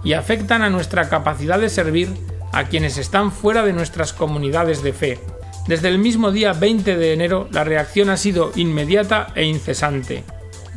y 0.04 0.14
afectan 0.14 0.62
a 0.62 0.70
nuestra 0.70 1.10
capacidad 1.10 1.60
de 1.60 1.70
servir 1.70 2.10
a 2.54 2.66
quienes 2.66 2.98
están 2.98 3.32
fuera 3.32 3.64
de 3.66 3.74
nuestras 3.74 4.14
comunidades 4.14 4.84
de 4.84 4.94
fe. 4.94 5.20
Desde 5.68 5.90
el 5.90 5.98
mismo 5.98 6.32
día 6.32 6.54
20 6.54 6.96
de 6.96 7.14
enero 7.14 7.48
la 7.52 7.64
reacción 7.64 8.10
ha 8.10 8.18
sido 8.18 8.52
inmediata 8.56 9.28
e 9.36 9.44
incesante. 9.44 10.24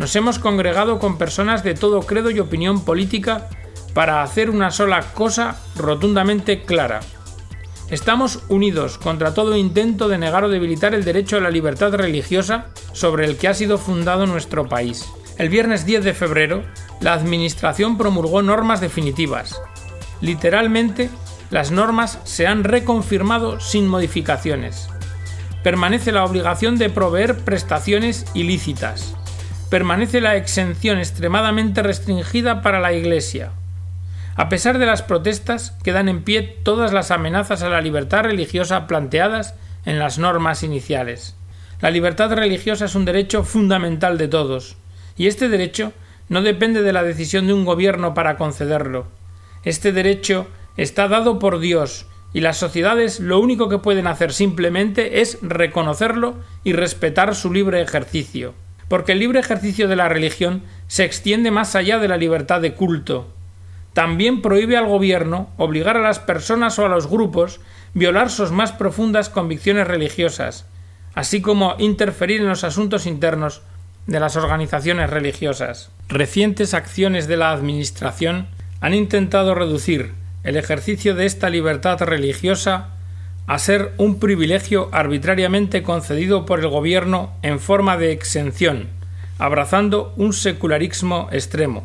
Nos 0.01 0.17
hemos 0.17 0.39
congregado 0.39 0.99
con 0.99 1.19
personas 1.19 1.63
de 1.63 1.75
todo 1.75 2.01
credo 2.01 2.31
y 2.31 2.41
opinión 2.41 2.87
política 2.87 3.51
para 3.93 4.23
hacer 4.23 4.49
una 4.49 4.71
sola 4.71 5.13
cosa 5.13 5.61
rotundamente 5.77 6.63
clara. 6.63 7.01
Estamos 7.91 8.43
unidos 8.49 8.97
contra 8.97 9.35
todo 9.35 9.59
intento 9.59 10.09
de 10.09 10.17
negar 10.17 10.43
o 10.43 10.49
debilitar 10.49 10.95
el 10.95 11.05
derecho 11.05 11.37
a 11.37 11.41
la 11.41 11.51
libertad 11.51 11.93
religiosa 11.93 12.69
sobre 12.95 13.27
el 13.27 13.37
que 13.37 13.49
ha 13.49 13.53
sido 13.53 13.77
fundado 13.77 14.25
nuestro 14.25 14.71
país. 14.71 15.05
El 15.37 15.51
viernes 15.51 15.85
10 15.85 16.03
de 16.03 16.15
febrero, 16.15 16.63
la 17.03 17.13
Administración 17.13 17.99
promulgó 17.99 18.41
normas 18.41 18.81
definitivas. 18.81 19.61
Literalmente, 20.23 21.11
las 21.51 21.73
normas 21.73 22.21
se 22.25 22.47
han 22.47 22.65
reconfirmado 22.65 23.61
sin 23.61 23.87
modificaciones. 23.87 24.89
Permanece 25.63 26.11
la 26.11 26.25
obligación 26.25 26.79
de 26.79 26.89
proveer 26.89 27.37
prestaciones 27.45 28.25
ilícitas 28.33 29.15
permanece 29.71 30.21
la 30.21 30.35
exención 30.35 30.99
extremadamente 30.99 31.83
restringida 31.83 32.61
para 32.61 32.81
la 32.81 32.93
Iglesia. 32.93 33.53
A 34.35 34.49
pesar 34.49 34.79
de 34.79 34.87
las 34.87 35.03
protestas, 35.03 35.77
quedan 35.85 36.09
en 36.09 36.25
pie 36.25 36.43
todas 36.43 36.93
las 36.93 37.13
amenazas 37.13 37.63
a 37.63 37.69
la 37.69 37.81
libertad 37.81 38.25
religiosa 38.25 38.89
planteadas 38.89 39.55
en 39.85 40.01
las 40.01 40.19
normas 40.19 40.65
iniciales. 40.65 41.37
La 41.81 41.91
libertad 41.91 42.33
religiosa 42.33 42.87
es 42.87 42.97
un 42.97 43.05
derecho 43.05 43.45
fundamental 43.45 44.19
de 44.19 44.27
todos, 44.27 44.77
y 45.17 45.29
este 45.29 45.49
derecho 45.49 45.93
no 46.29 46.43
depende 46.43 46.83
de 46.83 46.93
la 46.93 47.05
decisión 47.05 47.47
de 47.47 47.55
un 47.55 47.65
gobierno 47.65 48.13
para 48.13 48.37
concederlo. 48.37 49.07
Este 49.63 49.93
derecho 49.93 50.49
está 50.77 51.07
dado 51.07 51.39
por 51.39 51.61
Dios, 51.61 52.07
y 52.33 52.41
las 52.41 52.57
sociedades 52.57 53.21
lo 53.21 53.39
único 53.39 53.69
que 53.69 53.79
pueden 53.79 54.09
hacer 54.09 54.33
simplemente 54.33 55.21
es 55.21 55.39
reconocerlo 55.43 56.35
y 56.65 56.73
respetar 56.73 57.37
su 57.37 57.53
libre 57.53 57.81
ejercicio 57.83 58.55
porque 58.91 59.13
el 59.13 59.21
libre 59.21 59.39
ejercicio 59.39 59.87
de 59.87 59.95
la 59.95 60.09
religión 60.09 60.65
se 60.89 61.05
extiende 61.05 61.53
más 61.53 61.77
allá 61.77 62.01
de 62.01 62.09
la 62.09 62.17
libertad 62.17 62.61
de 62.61 62.75
culto. 62.75 63.33
También 63.93 64.43
prohíbe 64.43 64.77
al 64.77 64.89
gobierno 64.89 65.49
obligar 65.59 65.97
a 65.97 66.01
las 66.01 66.19
personas 66.19 66.77
o 66.81 66.85
a 66.85 66.89
los 66.89 67.07
grupos 67.07 67.61
violar 67.95 68.31
sus 68.31 68.51
más 68.51 68.73
profundas 68.73 69.29
convicciones 69.29 69.87
religiosas, 69.87 70.67
así 71.15 71.41
como 71.41 71.77
interferir 71.79 72.41
en 72.41 72.49
los 72.49 72.65
asuntos 72.65 73.07
internos 73.07 73.63
de 74.09 74.19
las 74.19 74.35
organizaciones 74.35 75.09
religiosas. 75.09 75.93
Recientes 76.09 76.75
acciones 76.75 77.29
de 77.29 77.37
la 77.37 77.53
Administración 77.53 78.49
han 78.81 78.95
intentado 78.95 79.55
reducir 79.55 80.15
el 80.43 80.57
ejercicio 80.57 81.15
de 81.15 81.27
esta 81.27 81.49
libertad 81.49 82.01
religiosa 82.01 82.89
a 83.47 83.59
ser 83.59 83.93
un 83.97 84.19
privilegio 84.21 84.89
arbitrariamente 84.93 85.83
concedido 85.83 86.47
por 86.47 86.61
el 86.61 86.69
gobierno 86.69 87.33
en 87.43 87.59
forma 87.59 87.97
de 87.97 88.13
exención, 88.13 88.89
abrazando 89.39 90.13
un 90.17 90.33
secularismo 90.33 91.29
extremo. 91.33 91.85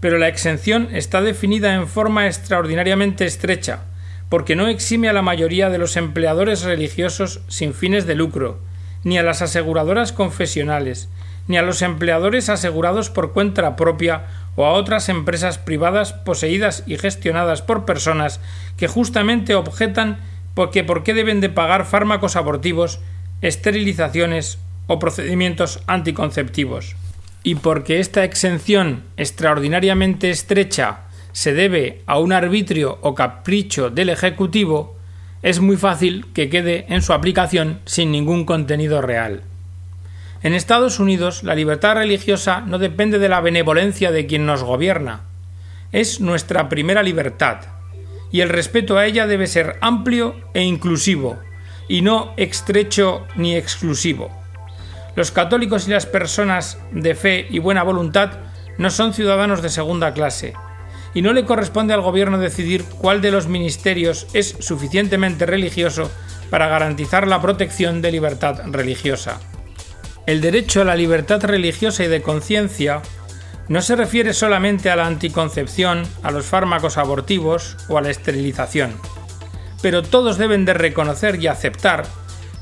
Pero 0.00 0.18
la 0.18 0.28
exención 0.28 0.88
está 0.92 1.22
definida 1.22 1.74
en 1.74 1.88
forma 1.88 2.26
extraordinariamente 2.26 3.24
estrecha, 3.24 3.84
porque 4.28 4.56
no 4.56 4.68
exime 4.68 5.08
a 5.08 5.12
la 5.12 5.22
mayoría 5.22 5.70
de 5.70 5.78
los 5.78 5.96
empleadores 5.96 6.62
religiosos 6.62 7.40
sin 7.48 7.74
fines 7.74 8.06
de 8.06 8.14
lucro, 8.14 8.58
ni 9.04 9.18
a 9.18 9.22
las 9.22 9.42
aseguradoras 9.42 10.12
confesionales, 10.12 11.08
ni 11.46 11.56
a 11.56 11.62
los 11.62 11.82
empleadores 11.82 12.48
asegurados 12.50 13.10
por 13.10 13.32
cuenta 13.32 13.74
propia 13.74 14.26
o 14.54 14.66
a 14.66 14.72
otras 14.72 15.08
empresas 15.08 15.56
privadas 15.58 16.12
poseídas 16.12 16.82
y 16.86 16.98
gestionadas 16.98 17.62
por 17.62 17.84
personas 17.84 18.40
que 18.76 18.88
justamente 18.88 19.54
objetan 19.54 20.18
porque 20.58 20.82
por 20.82 21.04
qué 21.04 21.14
deben 21.14 21.40
de 21.40 21.50
pagar 21.50 21.84
fármacos 21.84 22.34
abortivos, 22.34 22.98
esterilizaciones 23.42 24.58
o 24.88 24.98
procedimientos 24.98 25.84
anticonceptivos. 25.86 26.96
Y 27.44 27.54
porque 27.54 28.00
esta 28.00 28.24
exención 28.24 29.04
extraordinariamente 29.16 30.30
estrecha 30.30 31.02
se 31.30 31.54
debe 31.54 32.02
a 32.06 32.18
un 32.18 32.32
arbitrio 32.32 32.98
o 33.02 33.14
capricho 33.14 33.88
del 33.88 34.08
Ejecutivo, 34.08 34.96
es 35.42 35.60
muy 35.60 35.76
fácil 35.76 36.26
que 36.34 36.50
quede 36.50 36.86
en 36.88 37.02
su 37.02 37.12
aplicación 37.12 37.78
sin 37.84 38.10
ningún 38.10 38.44
contenido 38.44 39.00
real. 39.00 39.44
En 40.42 40.54
Estados 40.54 40.98
Unidos 40.98 41.44
la 41.44 41.54
libertad 41.54 41.94
religiosa 41.94 42.62
no 42.62 42.80
depende 42.80 43.20
de 43.20 43.28
la 43.28 43.40
benevolencia 43.40 44.10
de 44.10 44.26
quien 44.26 44.44
nos 44.44 44.64
gobierna, 44.64 45.20
es 45.92 46.20
nuestra 46.20 46.68
primera 46.68 47.04
libertad, 47.04 47.77
y 48.30 48.40
el 48.40 48.48
respeto 48.48 48.98
a 48.98 49.06
ella 49.06 49.26
debe 49.26 49.46
ser 49.46 49.76
amplio 49.80 50.36
e 50.54 50.62
inclusivo, 50.62 51.38
y 51.88 52.02
no 52.02 52.34
estrecho 52.36 53.26
ni 53.36 53.56
exclusivo. 53.56 54.30
Los 55.16 55.32
católicos 55.32 55.88
y 55.88 55.90
las 55.90 56.06
personas 56.06 56.78
de 56.92 57.14
fe 57.14 57.46
y 57.50 57.58
buena 57.58 57.82
voluntad 57.82 58.38
no 58.76 58.90
son 58.90 59.14
ciudadanos 59.14 59.62
de 59.62 59.70
segunda 59.70 60.12
clase, 60.12 60.54
y 61.14 61.22
no 61.22 61.32
le 61.32 61.44
corresponde 61.44 61.94
al 61.94 62.02
gobierno 62.02 62.38
decidir 62.38 62.84
cuál 62.84 63.20
de 63.20 63.30
los 63.30 63.48
ministerios 63.48 64.26
es 64.34 64.54
suficientemente 64.60 65.46
religioso 65.46 66.10
para 66.50 66.68
garantizar 66.68 67.26
la 67.26 67.40
protección 67.42 68.02
de 68.02 68.12
libertad 68.12 68.60
religiosa. 68.66 69.40
El 70.26 70.40
derecho 70.40 70.82
a 70.82 70.84
la 70.84 70.94
libertad 70.94 71.42
religiosa 71.42 72.04
y 72.04 72.08
de 72.08 72.22
conciencia 72.22 73.02
no 73.68 73.82
se 73.82 73.96
refiere 73.96 74.32
solamente 74.32 74.90
a 74.90 74.96
la 74.96 75.06
anticoncepción, 75.06 76.04
a 76.22 76.30
los 76.30 76.46
fármacos 76.46 76.96
abortivos 76.96 77.76
o 77.88 77.98
a 77.98 78.00
la 78.00 78.10
esterilización, 78.10 78.94
pero 79.82 80.02
todos 80.02 80.38
deben 80.38 80.64
de 80.64 80.74
reconocer 80.74 81.40
y 81.42 81.46
aceptar 81.46 82.06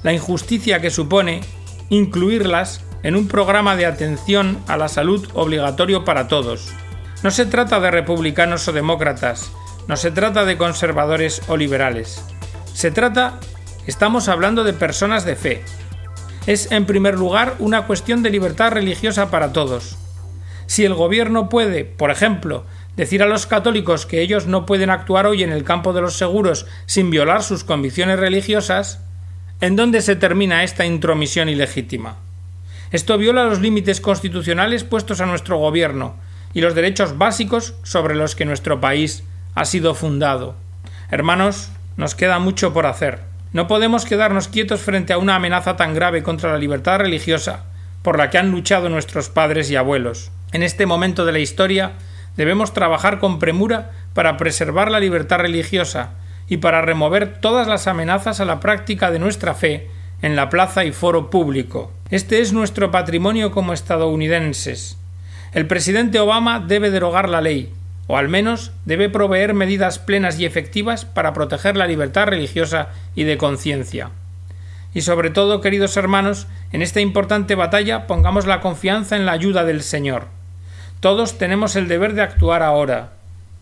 la 0.03 0.13
injusticia 0.13 0.81
que 0.81 0.91
supone 0.91 1.43
incluirlas 1.89 2.83
en 3.03 3.15
un 3.15 3.29
programa 3.29 3.77
de 3.77 3.87
atención 3.87 4.59
a 4.67 4.77
la 4.77 4.89
salud 4.89 5.29
obligatorio 5.35 6.05
para 6.05 6.27
todos. 6.27 6.73
No 7.23 7.31
se 7.31 7.47
trata 7.47 7.81
de 7.81 7.91
republicanos 7.91 8.67
o 8.69 8.73
demócratas, 8.73 9.53
no 9.87 9.97
se 9.97 10.11
trata 10.11 10.45
de 10.45 10.59
conservadores 10.59 11.43
o 11.49 11.57
liberales. 11.57 12.23
Se 12.75 12.91
trata, 12.91 13.39
estamos 13.87 14.29
hablando 14.29 14.65
de 14.65 14.73
personas 14.73 15.25
de 15.25 15.37
fe. 15.37 15.65
Es 16.47 16.71
en 16.73 16.85
primer 16.85 17.17
lugar 17.17 17.55
una 17.59 17.87
cuestión 17.87 18.23
de 18.23 18.31
libertad 18.31 18.73
religiosa 18.73 19.31
para 19.31 19.53
todos. 19.53 19.97
Si 20.67 20.85
el 20.85 20.95
gobierno 20.95 21.49
puede, 21.49 21.85
por 21.85 22.11
ejemplo, 22.11 22.65
decir 22.97 23.23
a 23.23 23.27
los 23.27 23.47
católicos 23.47 24.07
que 24.07 24.21
ellos 24.21 24.47
no 24.47 24.67
pueden 24.67 24.91
actuar 24.91 25.27
hoy 25.27 25.43
en 25.43 25.53
el 25.53 25.65
campo 25.65 25.93
de 25.93 26.01
los 26.01 26.15
seguros 26.17 26.67
sin 26.87 27.11
violar 27.11 27.43
sus 27.43 27.63
convicciones 27.63 28.19
religiosas, 28.19 29.01
¿en 29.61 29.77
dónde 29.77 30.03
se 30.03 30.17
termina 30.17 30.65
esta 30.65 30.85
intromisión 30.87 31.49
ilegítima? 31.49 32.17
Esto 32.91 33.19
viola 33.19 33.45
los 33.45 33.61
límites 33.61 34.01
constitucionales 34.01 34.85
puestos 34.85 35.21
a 35.21 35.27
nuestro 35.27 35.59
gobierno 35.59 36.17
y 36.55 36.61
los 36.61 36.75
derechos 36.75 37.19
básicos 37.19 37.75
sobre 37.83 38.15
los 38.15 38.35
que 38.35 38.45
nuestro 38.45 38.81
país 38.81 39.25
ha 39.55 39.65
sido 39.65 39.95
fundado. 39.95 40.55
Hermanos, 41.11 41.71
nos 41.97 42.15
queda 42.15 42.39
mucho 42.39 42.73
por 42.73 42.87
hacer. 42.87 43.21
No 43.53 43.69
podemos 43.69 44.05
quedarnos 44.05 44.49
quietos 44.49 44.81
frente 44.81 45.13
a 45.13 45.19
una 45.19 45.37
amenaza 45.37 45.77
tan 45.77 45.95
grave 45.95 46.23
contra 46.23 46.53
la 46.53 46.59
libertad 46.59 46.99
religiosa 46.99 47.65
por 48.07 48.19
la 48.19 48.31
que 48.31 48.39
han 48.39 48.53
luchado 48.53 48.89
nuestros 48.89 49.31
padres 49.31 49.69
y 49.69 49.75
abuelos. 49.75 50.31
En 50.53 50.63
este 50.63 50.87
momento 50.87 51.25
de 51.25 51.33
la 51.33 51.41
historia 51.41 51.95
debemos 52.37 52.73
trabajar 52.73 53.19
con 53.19 53.41
premura 53.41 53.91
para 54.15 54.37
preservar 54.37 54.93
la 54.93 55.01
libertad 55.01 55.41
religiosa 55.41 56.11
y 56.47 56.59
para 56.59 56.83
remover 56.83 57.41
todas 57.41 57.67
las 57.67 57.89
amenazas 57.89 58.39
a 58.39 58.45
la 58.45 58.61
práctica 58.61 59.11
de 59.11 59.19
nuestra 59.19 59.55
fe 59.55 59.91
en 60.23 60.37
la 60.37 60.51
plaza 60.51 60.85
y 60.85 60.93
foro 60.93 61.31
público. 61.31 61.91
Este 62.09 62.41
es 62.41 62.53
nuestro 62.53 62.93
patrimonio 62.93 63.51
como 63.51 63.73
estadounidenses. 63.73 64.97
El 65.53 65.67
presidente 65.67 66.21
Obama 66.21 66.61
debe 66.61 66.93
derogar 66.93 67.29
la 67.29 67.41
ley, 67.41 67.73
o 68.07 68.17
al 68.17 68.29
menos 68.29 68.71
debe 68.85 69.09
proveer 69.09 69.53
medidas 69.53 69.99
plenas 69.99 70.39
y 70.39 70.45
efectivas 70.45 71.05
para 71.05 71.33
proteger 71.33 71.77
la 71.77 71.89
libertad 71.89 72.29
religiosa 72.29 72.91
y 73.17 73.25
de 73.25 73.37
conciencia. 73.37 74.11
Y 74.97 75.03
sobre 75.03 75.29
todo, 75.29 75.61
queridos 75.61 75.95
hermanos, 75.99 76.47
en 76.73 76.81
esta 76.81 77.03
importante 77.03 77.55
batalla 77.55 78.07
pongamos 78.07 78.47
la 78.47 78.63
confianza 78.63 79.15
en 79.15 79.27
la 79.27 79.33
ayuda 79.33 79.63
del 79.63 79.83
Señor. 79.83 80.29
Todos 81.01 81.37
tenemos 81.37 81.77
el 81.77 81.87
deber 81.87 82.15
de 82.15 82.23
actuar 82.23 82.63
ahora, 82.63 83.13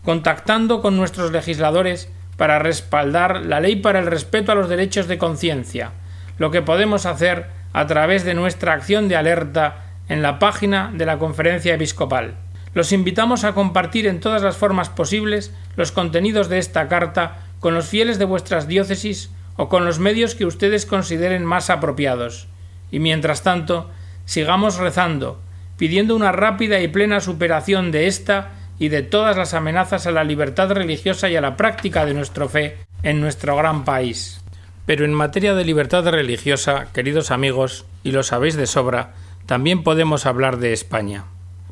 contactando 0.05 0.81
con 0.81 0.95
nuestros 0.95 1.33
legisladores 1.33 2.09
para 2.37 2.59
respaldar 2.59 3.45
la 3.45 3.59
ley 3.59 3.75
para 3.75 3.99
el 3.99 4.05
respeto 4.05 4.53
a 4.53 4.55
los 4.55 4.69
derechos 4.69 5.09
de 5.09 5.17
conciencia, 5.17 5.91
lo 6.37 6.51
que 6.51 6.61
podemos 6.61 7.05
hacer 7.05 7.47
a 7.73 7.85
través 7.85 8.23
de 8.23 8.33
nuestra 8.33 8.71
acción 8.71 9.09
de 9.09 9.17
alerta 9.17 9.87
en 10.07 10.21
la 10.21 10.39
página 10.39 10.89
de 10.93 11.05
la 11.05 11.19
Conferencia 11.19 11.73
Episcopal. 11.73 12.35
Los 12.73 12.93
invitamos 12.93 13.43
a 13.43 13.51
compartir 13.51 14.07
en 14.07 14.21
todas 14.21 14.41
las 14.41 14.55
formas 14.55 14.87
posibles 14.87 15.53
los 15.75 15.91
contenidos 15.91 16.47
de 16.47 16.59
esta 16.59 16.87
carta 16.87 17.39
con 17.59 17.73
los 17.73 17.87
fieles 17.87 18.19
de 18.19 18.25
vuestras 18.25 18.69
diócesis 18.69 19.31
o 19.57 19.69
con 19.69 19.85
los 19.85 19.99
medios 19.99 20.35
que 20.35 20.45
ustedes 20.45 20.85
consideren 20.85 21.45
más 21.45 21.69
apropiados. 21.69 22.47
Y 22.91 22.99
mientras 22.99 23.43
tanto, 23.43 23.89
sigamos 24.25 24.77
rezando, 24.77 25.39
pidiendo 25.77 26.15
una 26.15 26.31
rápida 26.31 26.81
y 26.81 26.87
plena 26.87 27.19
superación 27.19 27.91
de 27.91 28.07
esta 28.07 28.51
y 28.79 28.89
de 28.89 29.01
todas 29.01 29.37
las 29.37 29.53
amenazas 29.53 30.07
a 30.07 30.11
la 30.11 30.23
libertad 30.23 30.71
religiosa 30.71 31.29
y 31.29 31.35
a 31.35 31.41
la 31.41 31.57
práctica 31.57 32.05
de 32.05 32.13
nuestra 32.13 32.47
fe 32.47 32.77
en 33.03 33.21
nuestro 33.21 33.55
gran 33.55 33.85
país. 33.85 34.41
Pero 34.85 35.05
en 35.05 35.13
materia 35.13 35.55
de 35.55 35.65
libertad 35.65 36.07
religiosa, 36.07 36.87
queridos 36.93 37.31
amigos, 37.31 37.85
y 38.03 38.11
lo 38.11 38.23
sabéis 38.23 38.55
de 38.55 38.67
sobra, 38.67 39.13
también 39.45 39.83
podemos 39.83 40.25
hablar 40.25 40.57
de 40.57 40.73
España. 40.73 41.25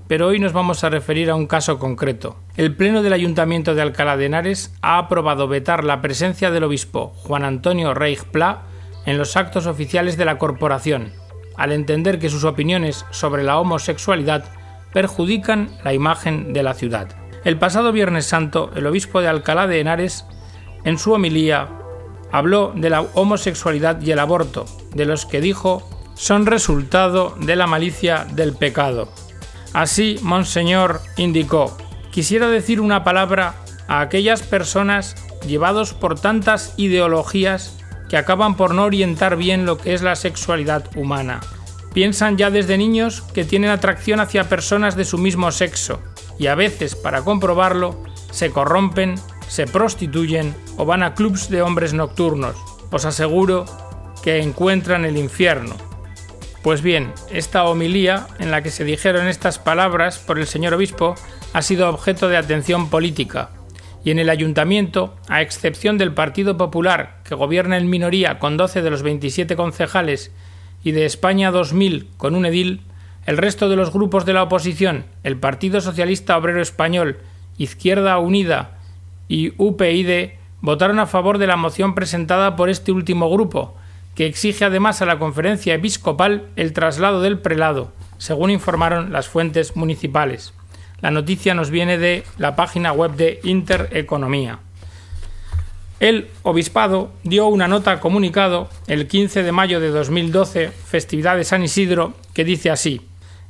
Pero 0.08 0.28
hoy 0.28 0.40
nos 0.40 0.54
vamos 0.54 0.84
a 0.84 0.90
referir 0.90 1.30
a 1.30 1.36
un 1.36 1.48
caso 1.48 1.80
concreto. 1.80 2.36
El 2.56 2.76
Pleno 2.76 3.02
del 3.02 3.14
Ayuntamiento 3.14 3.74
de 3.74 3.82
Alcalá 3.82 4.18
de 4.18 4.26
Henares 4.26 4.74
ha 4.82 4.98
aprobado 4.98 5.48
vetar 5.48 5.84
la 5.84 6.02
presencia 6.02 6.52
del 6.52 6.66
obispo 6.66 7.14
Juan 7.16 7.44
Antonio 7.44 7.94
Reig 7.94 8.24
Pla 8.26 8.64
en 9.06 9.18
los 9.18 9.38
actos 9.38 9.66
oficiales 9.66 10.18
de 10.18 10.26
la 10.26 10.38
corporación, 10.38 11.14
al 11.56 11.72
entender 11.72 12.20
que 12.20 12.30
sus 12.30 12.44
opiniones 12.44 13.06
sobre 13.12 13.44
la 13.44 13.60
homosexualidad 13.60 14.46
perjudican 14.92 15.70
la 15.84 15.94
imagen 15.94 16.54
de 16.54 16.64
la 16.64 16.74
ciudad. 16.74 17.16
El 17.44 17.58
pasado 17.58 17.92
Viernes 17.92 18.26
Santo, 18.26 18.72
el 18.76 18.86
obispo 18.86 19.22
de 19.22 19.28
Alcalá 19.28 19.68
de 19.68 19.80
Henares, 19.80 20.26
en 20.86 20.98
su 20.98 21.14
homilía, 21.14 21.70
habló 22.32 22.74
de 22.76 22.90
la 22.90 23.02
homosexualidad 23.02 24.02
y 24.02 24.12
el 24.12 24.20
aborto, 24.20 24.66
de 24.94 25.06
los 25.06 25.26
que 25.26 25.42
dijo 25.42 25.90
son 26.16 26.46
resultado 26.46 27.36
de 27.40 27.56
la 27.56 27.68
malicia 27.68 28.26
del 28.26 28.54
pecado. 28.54 29.10
Así, 29.74 30.20
Monseñor 30.22 31.02
indicó, 31.18 31.76
quisiera 32.12 32.48
decir 32.48 32.80
una 32.80 33.04
palabra 33.04 33.56
a 33.88 34.02
aquellas 34.02 34.44
personas 34.44 35.16
llevados 35.48 35.94
por 35.94 36.20
tantas 36.20 36.74
ideologías 36.78 37.78
que 38.08 38.18
acaban 38.18 38.56
por 38.56 38.76
no 38.76 38.84
orientar 38.84 39.36
bien 39.36 39.66
lo 39.66 39.78
que 39.78 39.94
es 39.94 40.04
la 40.04 40.16
sexualidad 40.16 40.86
humana. 40.96 41.42
Piensan 41.94 42.38
ya 42.38 42.50
desde 42.50 42.78
niños 42.78 43.22
que 43.34 43.46
tienen 43.46 43.72
atracción 43.72 44.20
hacia 44.20 44.50
personas 44.50 44.96
de 44.96 45.06
su 45.06 45.18
mismo 45.18 45.52
sexo 45.52 46.00
y 46.38 46.48
a 46.48 46.56
veces, 46.56 46.96
para 46.96 47.22
comprobarlo, 47.22 48.04
se 48.32 48.52
corrompen, 48.52 49.16
se 49.48 49.68
prostituyen 49.68 50.56
o 50.78 50.86
van 50.86 51.04
a 51.04 51.14
clubs 51.14 51.50
de 51.50 51.62
hombres 51.62 51.94
nocturnos. 51.94 52.56
Os 52.92 53.06
aseguro 53.06 53.66
que 54.24 54.42
encuentran 54.42 55.06
el 55.06 55.18
infierno. 55.18 55.76
Pues 56.64 56.82
bien, 56.82 57.12
esta 57.30 57.66
homilía 57.66 58.26
en 58.40 58.50
la 58.50 58.64
que 58.64 58.72
se 58.72 58.86
dijeron 58.86 59.28
estas 59.28 59.60
palabras 59.60 60.18
por 60.18 60.40
el 60.40 60.48
señor 60.48 60.74
obispo 60.74 61.14
ha 61.52 61.62
sido 61.62 61.90
objeto 61.90 62.30
de 62.30 62.38
atención 62.38 62.90
política, 62.90 63.50
y 64.06 64.12
en 64.12 64.20
el 64.20 64.30
ayuntamiento, 64.30 65.14
a 65.28 65.42
excepción 65.42 65.98
del 65.98 66.14
Partido 66.14 66.56
Popular, 66.56 67.20
que 67.26 67.36
gobierna 67.36 67.78
en 67.78 67.90
minoría 67.90 68.40
con 68.40 68.56
12 68.56 68.82
de 68.82 68.90
los 68.90 69.04
27 69.04 69.58
concejales, 69.58 70.32
y 70.86 70.94
de 70.94 71.06
España 71.06 71.52
2000 71.52 72.08
con 72.16 72.34
un 72.34 72.46
edil, 72.46 72.80
el 73.26 73.36
resto 73.36 73.68
de 73.68 73.76
los 73.76 73.92
grupos 73.92 74.26
de 74.26 74.32
la 74.32 74.44
oposición, 74.44 75.04
el 75.24 75.36
Partido 75.36 75.82
Socialista 75.82 76.38
Obrero 76.38 76.62
Español, 76.62 77.18
Izquierda 77.58 78.18
Unida 78.20 78.78
y 79.28 79.52
UPyD, 79.58 80.36
votaron 80.62 81.00
a 81.00 81.08
favor 81.08 81.40
de 81.40 81.48
la 81.48 81.58
moción 81.58 81.94
presentada 81.94 82.56
por 82.56 82.70
este 82.70 82.94
último 82.94 83.30
grupo, 83.30 83.76
que 84.16 84.26
exige 84.26 84.66
además 84.66 85.02
a 85.02 85.06
la 85.06 85.20
conferencia 85.20 85.74
episcopal 85.74 86.48
el 86.56 86.74
traslado 86.74 87.22
del 87.22 87.40
prelado, 87.40 87.92
según 88.18 88.52
informaron 88.52 89.12
las 89.12 89.28
fuentes 89.28 89.76
municipales. 89.76 90.54
La 91.02 91.12
noticia 91.12 91.54
nos 91.54 91.70
viene 91.70 91.98
de 91.98 92.24
la 92.38 92.56
página 92.56 92.94
web 92.94 93.16
de 93.16 93.40
Intereconomía. 93.44 94.60
El 96.00 96.28
obispado 96.44 97.12
dio 97.24 97.48
una 97.48 97.68
nota 97.68 98.00
comunicado 98.00 98.70
el 98.88 99.08
15 99.08 99.44
de 99.44 99.52
mayo 99.52 99.80
de 99.80 99.90
2012, 99.90 100.70
festividad 100.70 101.38
de 101.38 101.44
San 101.44 101.64
Isidro, 101.64 102.14
que 102.34 102.44
dice 102.44 102.70
así: 102.70 103.02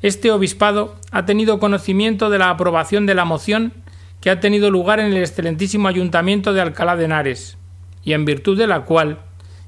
Este 0.02 0.32
obispado 0.32 0.96
ha 1.12 1.26
tenido 1.26 1.60
conocimiento 1.60 2.30
de 2.30 2.40
la 2.40 2.50
aprobación 2.50 3.06
de 3.06 3.16
la 3.16 3.26
moción 3.26 3.74
que 4.22 4.30
ha 4.30 4.40
tenido 4.40 4.72
lugar 4.72 5.00
en 5.00 5.08
el 5.08 5.18
excelentísimo 5.18 5.88
Ayuntamiento 5.88 6.54
de 6.54 6.62
Alcalá 6.62 6.96
de 6.96 7.06
Henares, 7.06 7.58
y 8.04 8.14
en 8.14 8.24
virtud 8.24 8.58
de 8.58 8.68
la 8.68 8.82
cual, 8.82 9.20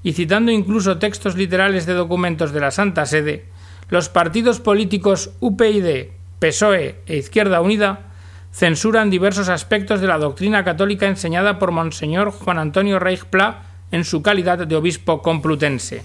y 0.06 0.14
citando 0.14 0.52
incluso 0.52 1.00
textos 1.00 1.36
literales 1.36 1.88
de 1.88 1.96
documentos 1.96 2.52
de 2.54 2.60
la 2.60 2.70
Santa 2.70 3.08
Sede, 3.08 3.46
los 3.90 4.08
partidos 4.08 4.60
políticos 4.60 5.32
UPyD, 5.40 6.10
PSOE 6.38 7.02
e 7.08 7.18
Izquierda 7.18 7.60
Unida 7.60 8.14
censuran 8.54 9.10
diversos 9.10 9.50
aspectos 9.50 10.02
de 10.02 10.08
la 10.08 10.20
doctrina 10.20 10.64
católica 10.64 11.08
enseñada 11.08 11.58
por 11.58 11.72
Monseñor 11.72 12.30
Juan 12.30 12.60
Antonio 12.60 13.00
Reich 13.00 13.26
Pla 13.26 13.64
en 13.90 14.04
su 14.04 14.22
calidad 14.22 14.68
de 14.68 14.76
obispo 14.76 15.24
complutense. 15.24 16.04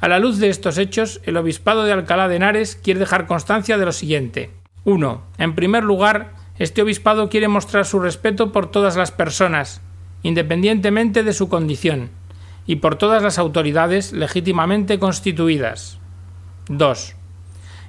A 0.00 0.06
la 0.06 0.20
luz 0.20 0.38
de 0.38 0.48
estos 0.48 0.78
hechos, 0.78 1.20
el 1.24 1.36
obispado 1.36 1.82
de 1.82 1.92
Alcalá 1.92 2.28
de 2.28 2.36
Henares 2.36 2.76
quiere 2.76 3.00
dejar 3.00 3.26
constancia 3.26 3.76
de 3.76 3.86
lo 3.86 3.92
siguiente. 3.92 4.50
1. 4.84 5.20
En 5.38 5.56
primer 5.56 5.82
lugar, 5.82 6.34
este 6.60 6.80
obispado 6.80 7.28
quiere 7.28 7.48
mostrar 7.48 7.86
su 7.86 7.98
respeto 7.98 8.52
por 8.52 8.70
todas 8.70 8.94
las 8.94 9.10
personas, 9.10 9.80
independientemente 10.22 11.24
de 11.24 11.32
su 11.32 11.48
condición, 11.48 12.10
y 12.70 12.76
por 12.76 12.94
todas 12.94 13.20
las 13.20 13.40
autoridades 13.40 14.12
legítimamente 14.12 15.00
constituidas. 15.00 15.98
2. 16.68 17.16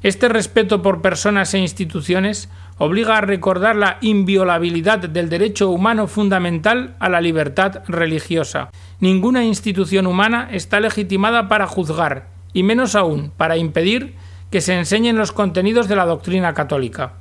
Este 0.02 0.28
respeto 0.28 0.82
por 0.82 1.04
personas 1.04 1.54
e 1.54 1.60
instituciones 1.60 2.50
obliga 2.80 3.20
a 3.20 3.22
recordar 3.22 3.76
la 3.76 4.00
inviolabilidad 4.02 4.98
del 4.98 5.30
derecho 5.30 5.70
humano 5.70 6.08
fundamental 6.08 6.96
a 6.98 7.10
la 7.10 7.22
libertad 7.22 7.84
religiosa. 7.88 8.72
Ninguna 9.00 9.44
institución 9.44 10.08
humana 10.08 10.50
está 10.52 10.80
legitimada 10.80 11.48
para 11.48 11.68
juzgar, 11.68 12.30
y 12.52 12.64
menos 12.64 12.96
aún 12.96 13.32
para 13.38 13.58
impedir 13.58 14.16
que 14.50 14.62
se 14.62 14.76
enseñen 14.76 15.16
los 15.16 15.32
contenidos 15.32 15.90
de 15.90 15.96
la 15.96 16.08
doctrina 16.08 16.56
católica. 16.56 17.20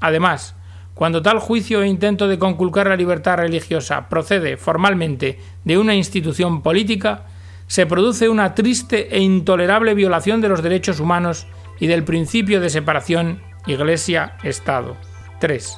Además, 0.00 0.56
cuando 0.94 1.22
tal 1.22 1.38
juicio 1.38 1.82
e 1.82 1.88
intento 1.88 2.28
de 2.28 2.38
conculcar 2.38 2.86
la 2.86 2.96
libertad 2.96 3.38
religiosa 3.38 4.08
procede 4.08 4.56
formalmente 4.56 5.38
de 5.64 5.78
una 5.78 5.94
institución 5.94 6.62
política, 6.62 7.24
se 7.66 7.86
produce 7.86 8.28
una 8.28 8.54
triste 8.54 9.16
e 9.16 9.20
intolerable 9.20 9.94
violación 9.94 10.40
de 10.40 10.48
los 10.48 10.62
derechos 10.62 11.00
humanos 11.00 11.46
y 11.80 11.86
del 11.86 12.04
principio 12.04 12.60
de 12.60 12.70
separación 12.70 13.40
Iglesia-Estado. 13.66 14.96
3. 15.40 15.76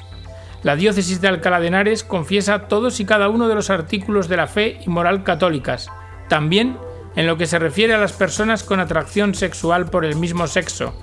La 0.63 0.75
diócesis 0.75 1.21
de 1.21 1.27
Alcalá 1.27 1.59
de 1.59 1.67
Henares 1.67 2.03
confiesa 2.03 2.67
todos 2.67 2.99
y 2.99 3.05
cada 3.05 3.29
uno 3.29 3.47
de 3.47 3.55
los 3.55 3.69
artículos 3.69 4.27
de 4.27 4.37
la 4.37 4.47
fe 4.47 4.79
y 4.85 4.89
moral 4.89 5.23
católicas, 5.23 5.89
también 6.27 6.77
en 7.15 7.27
lo 7.27 7.37
que 7.37 7.45
se 7.45 7.59
refiere 7.59 7.93
a 7.93 7.97
las 7.97 8.13
personas 8.13 8.63
con 8.63 8.79
atracción 8.79 9.35
sexual 9.35 9.85
por 9.85 10.05
el 10.05 10.15
mismo 10.15 10.47
sexo, 10.47 10.93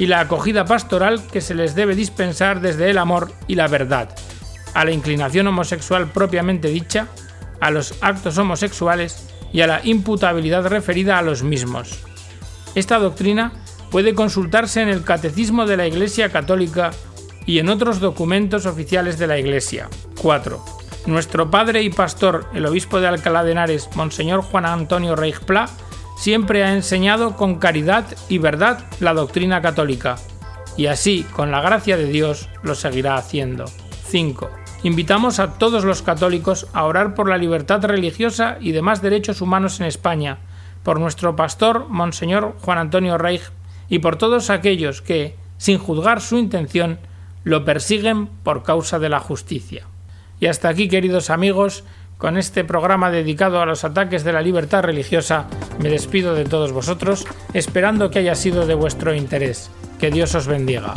y 0.00 0.06
la 0.06 0.20
acogida 0.20 0.64
pastoral 0.64 1.22
que 1.30 1.42
se 1.42 1.54
les 1.54 1.74
debe 1.74 1.94
dispensar 1.94 2.62
desde 2.62 2.88
el 2.88 2.96
amor 2.96 3.32
y 3.46 3.54
la 3.54 3.68
verdad, 3.68 4.08
a 4.72 4.86
la 4.86 4.92
inclinación 4.92 5.46
homosexual 5.46 6.10
propiamente 6.10 6.68
dicha, 6.68 7.08
a 7.60 7.70
los 7.70 7.94
actos 8.00 8.38
homosexuales 8.38 9.28
y 9.52 9.60
a 9.60 9.66
la 9.66 9.82
imputabilidad 9.84 10.66
referida 10.66 11.18
a 11.18 11.22
los 11.22 11.42
mismos. 11.42 12.00
Esta 12.74 12.98
doctrina 12.98 13.52
puede 13.90 14.14
consultarse 14.14 14.80
en 14.80 14.88
el 14.88 15.04
Catecismo 15.04 15.66
de 15.66 15.76
la 15.76 15.86
Iglesia 15.86 16.30
Católica 16.30 16.92
y 17.44 17.58
en 17.58 17.68
otros 17.68 18.00
documentos 18.00 18.64
oficiales 18.64 19.18
de 19.18 19.26
la 19.26 19.38
Iglesia. 19.38 19.90
4. 20.22 20.64
Nuestro 21.04 21.50
padre 21.50 21.82
y 21.82 21.90
pastor, 21.90 22.46
el 22.54 22.64
obispo 22.64 23.00
de 23.00 23.08
Alcalá 23.08 23.44
de 23.44 23.52
Henares, 23.52 23.90
Monseñor 23.96 24.40
Juan 24.40 24.64
Antonio 24.64 25.14
Reichpla, 25.14 25.68
siempre 26.20 26.62
ha 26.64 26.74
enseñado 26.74 27.34
con 27.34 27.54
caridad 27.54 28.04
y 28.28 28.36
verdad 28.36 28.84
la 29.00 29.14
doctrina 29.14 29.62
católica, 29.62 30.16
y 30.76 30.84
así, 30.84 31.24
con 31.32 31.50
la 31.50 31.62
gracia 31.62 31.96
de 31.96 32.08
Dios, 32.08 32.50
lo 32.62 32.74
seguirá 32.74 33.14
haciendo. 33.14 33.64
5. 34.04 34.50
Invitamos 34.82 35.38
a 35.38 35.54
todos 35.54 35.82
los 35.84 36.02
católicos 36.02 36.66
a 36.74 36.84
orar 36.84 37.14
por 37.14 37.26
la 37.26 37.38
libertad 37.38 37.82
religiosa 37.82 38.58
y 38.60 38.72
demás 38.72 39.00
derechos 39.00 39.40
humanos 39.40 39.80
en 39.80 39.86
España, 39.86 40.40
por 40.82 41.00
nuestro 41.00 41.36
pastor, 41.36 41.86
Monseñor 41.88 42.54
Juan 42.60 42.76
Antonio 42.76 43.16
Reich 43.16 43.50
y 43.88 44.00
por 44.00 44.16
todos 44.16 44.50
aquellos 44.50 45.00
que, 45.00 45.36
sin 45.56 45.78
juzgar 45.78 46.20
su 46.20 46.36
intención, 46.36 46.98
lo 47.44 47.64
persiguen 47.64 48.26
por 48.26 48.62
causa 48.62 48.98
de 48.98 49.08
la 49.08 49.20
justicia. 49.20 49.86
Y 50.38 50.46
hasta 50.46 50.68
aquí, 50.68 50.88
queridos 50.88 51.30
amigos, 51.30 51.82
con 52.20 52.36
este 52.36 52.64
programa 52.64 53.10
dedicado 53.10 53.60
a 53.60 53.66
los 53.66 53.82
ataques 53.82 54.24
de 54.24 54.34
la 54.34 54.42
libertad 54.42 54.82
religiosa, 54.82 55.46
me 55.82 55.88
despido 55.88 56.34
de 56.34 56.44
todos 56.44 56.70
vosotros, 56.70 57.26
esperando 57.54 58.10
que 58.10 58.18
haya 58.18 58.34
sido 58.34 58.66
de 58.66 58.74
vuestro 58.74 59.14
interés. 59.14 59.70
Que 59.98 60.10
Dios 60.10 60.34
os 60.34 60.46
bendiga. 60.46 60.92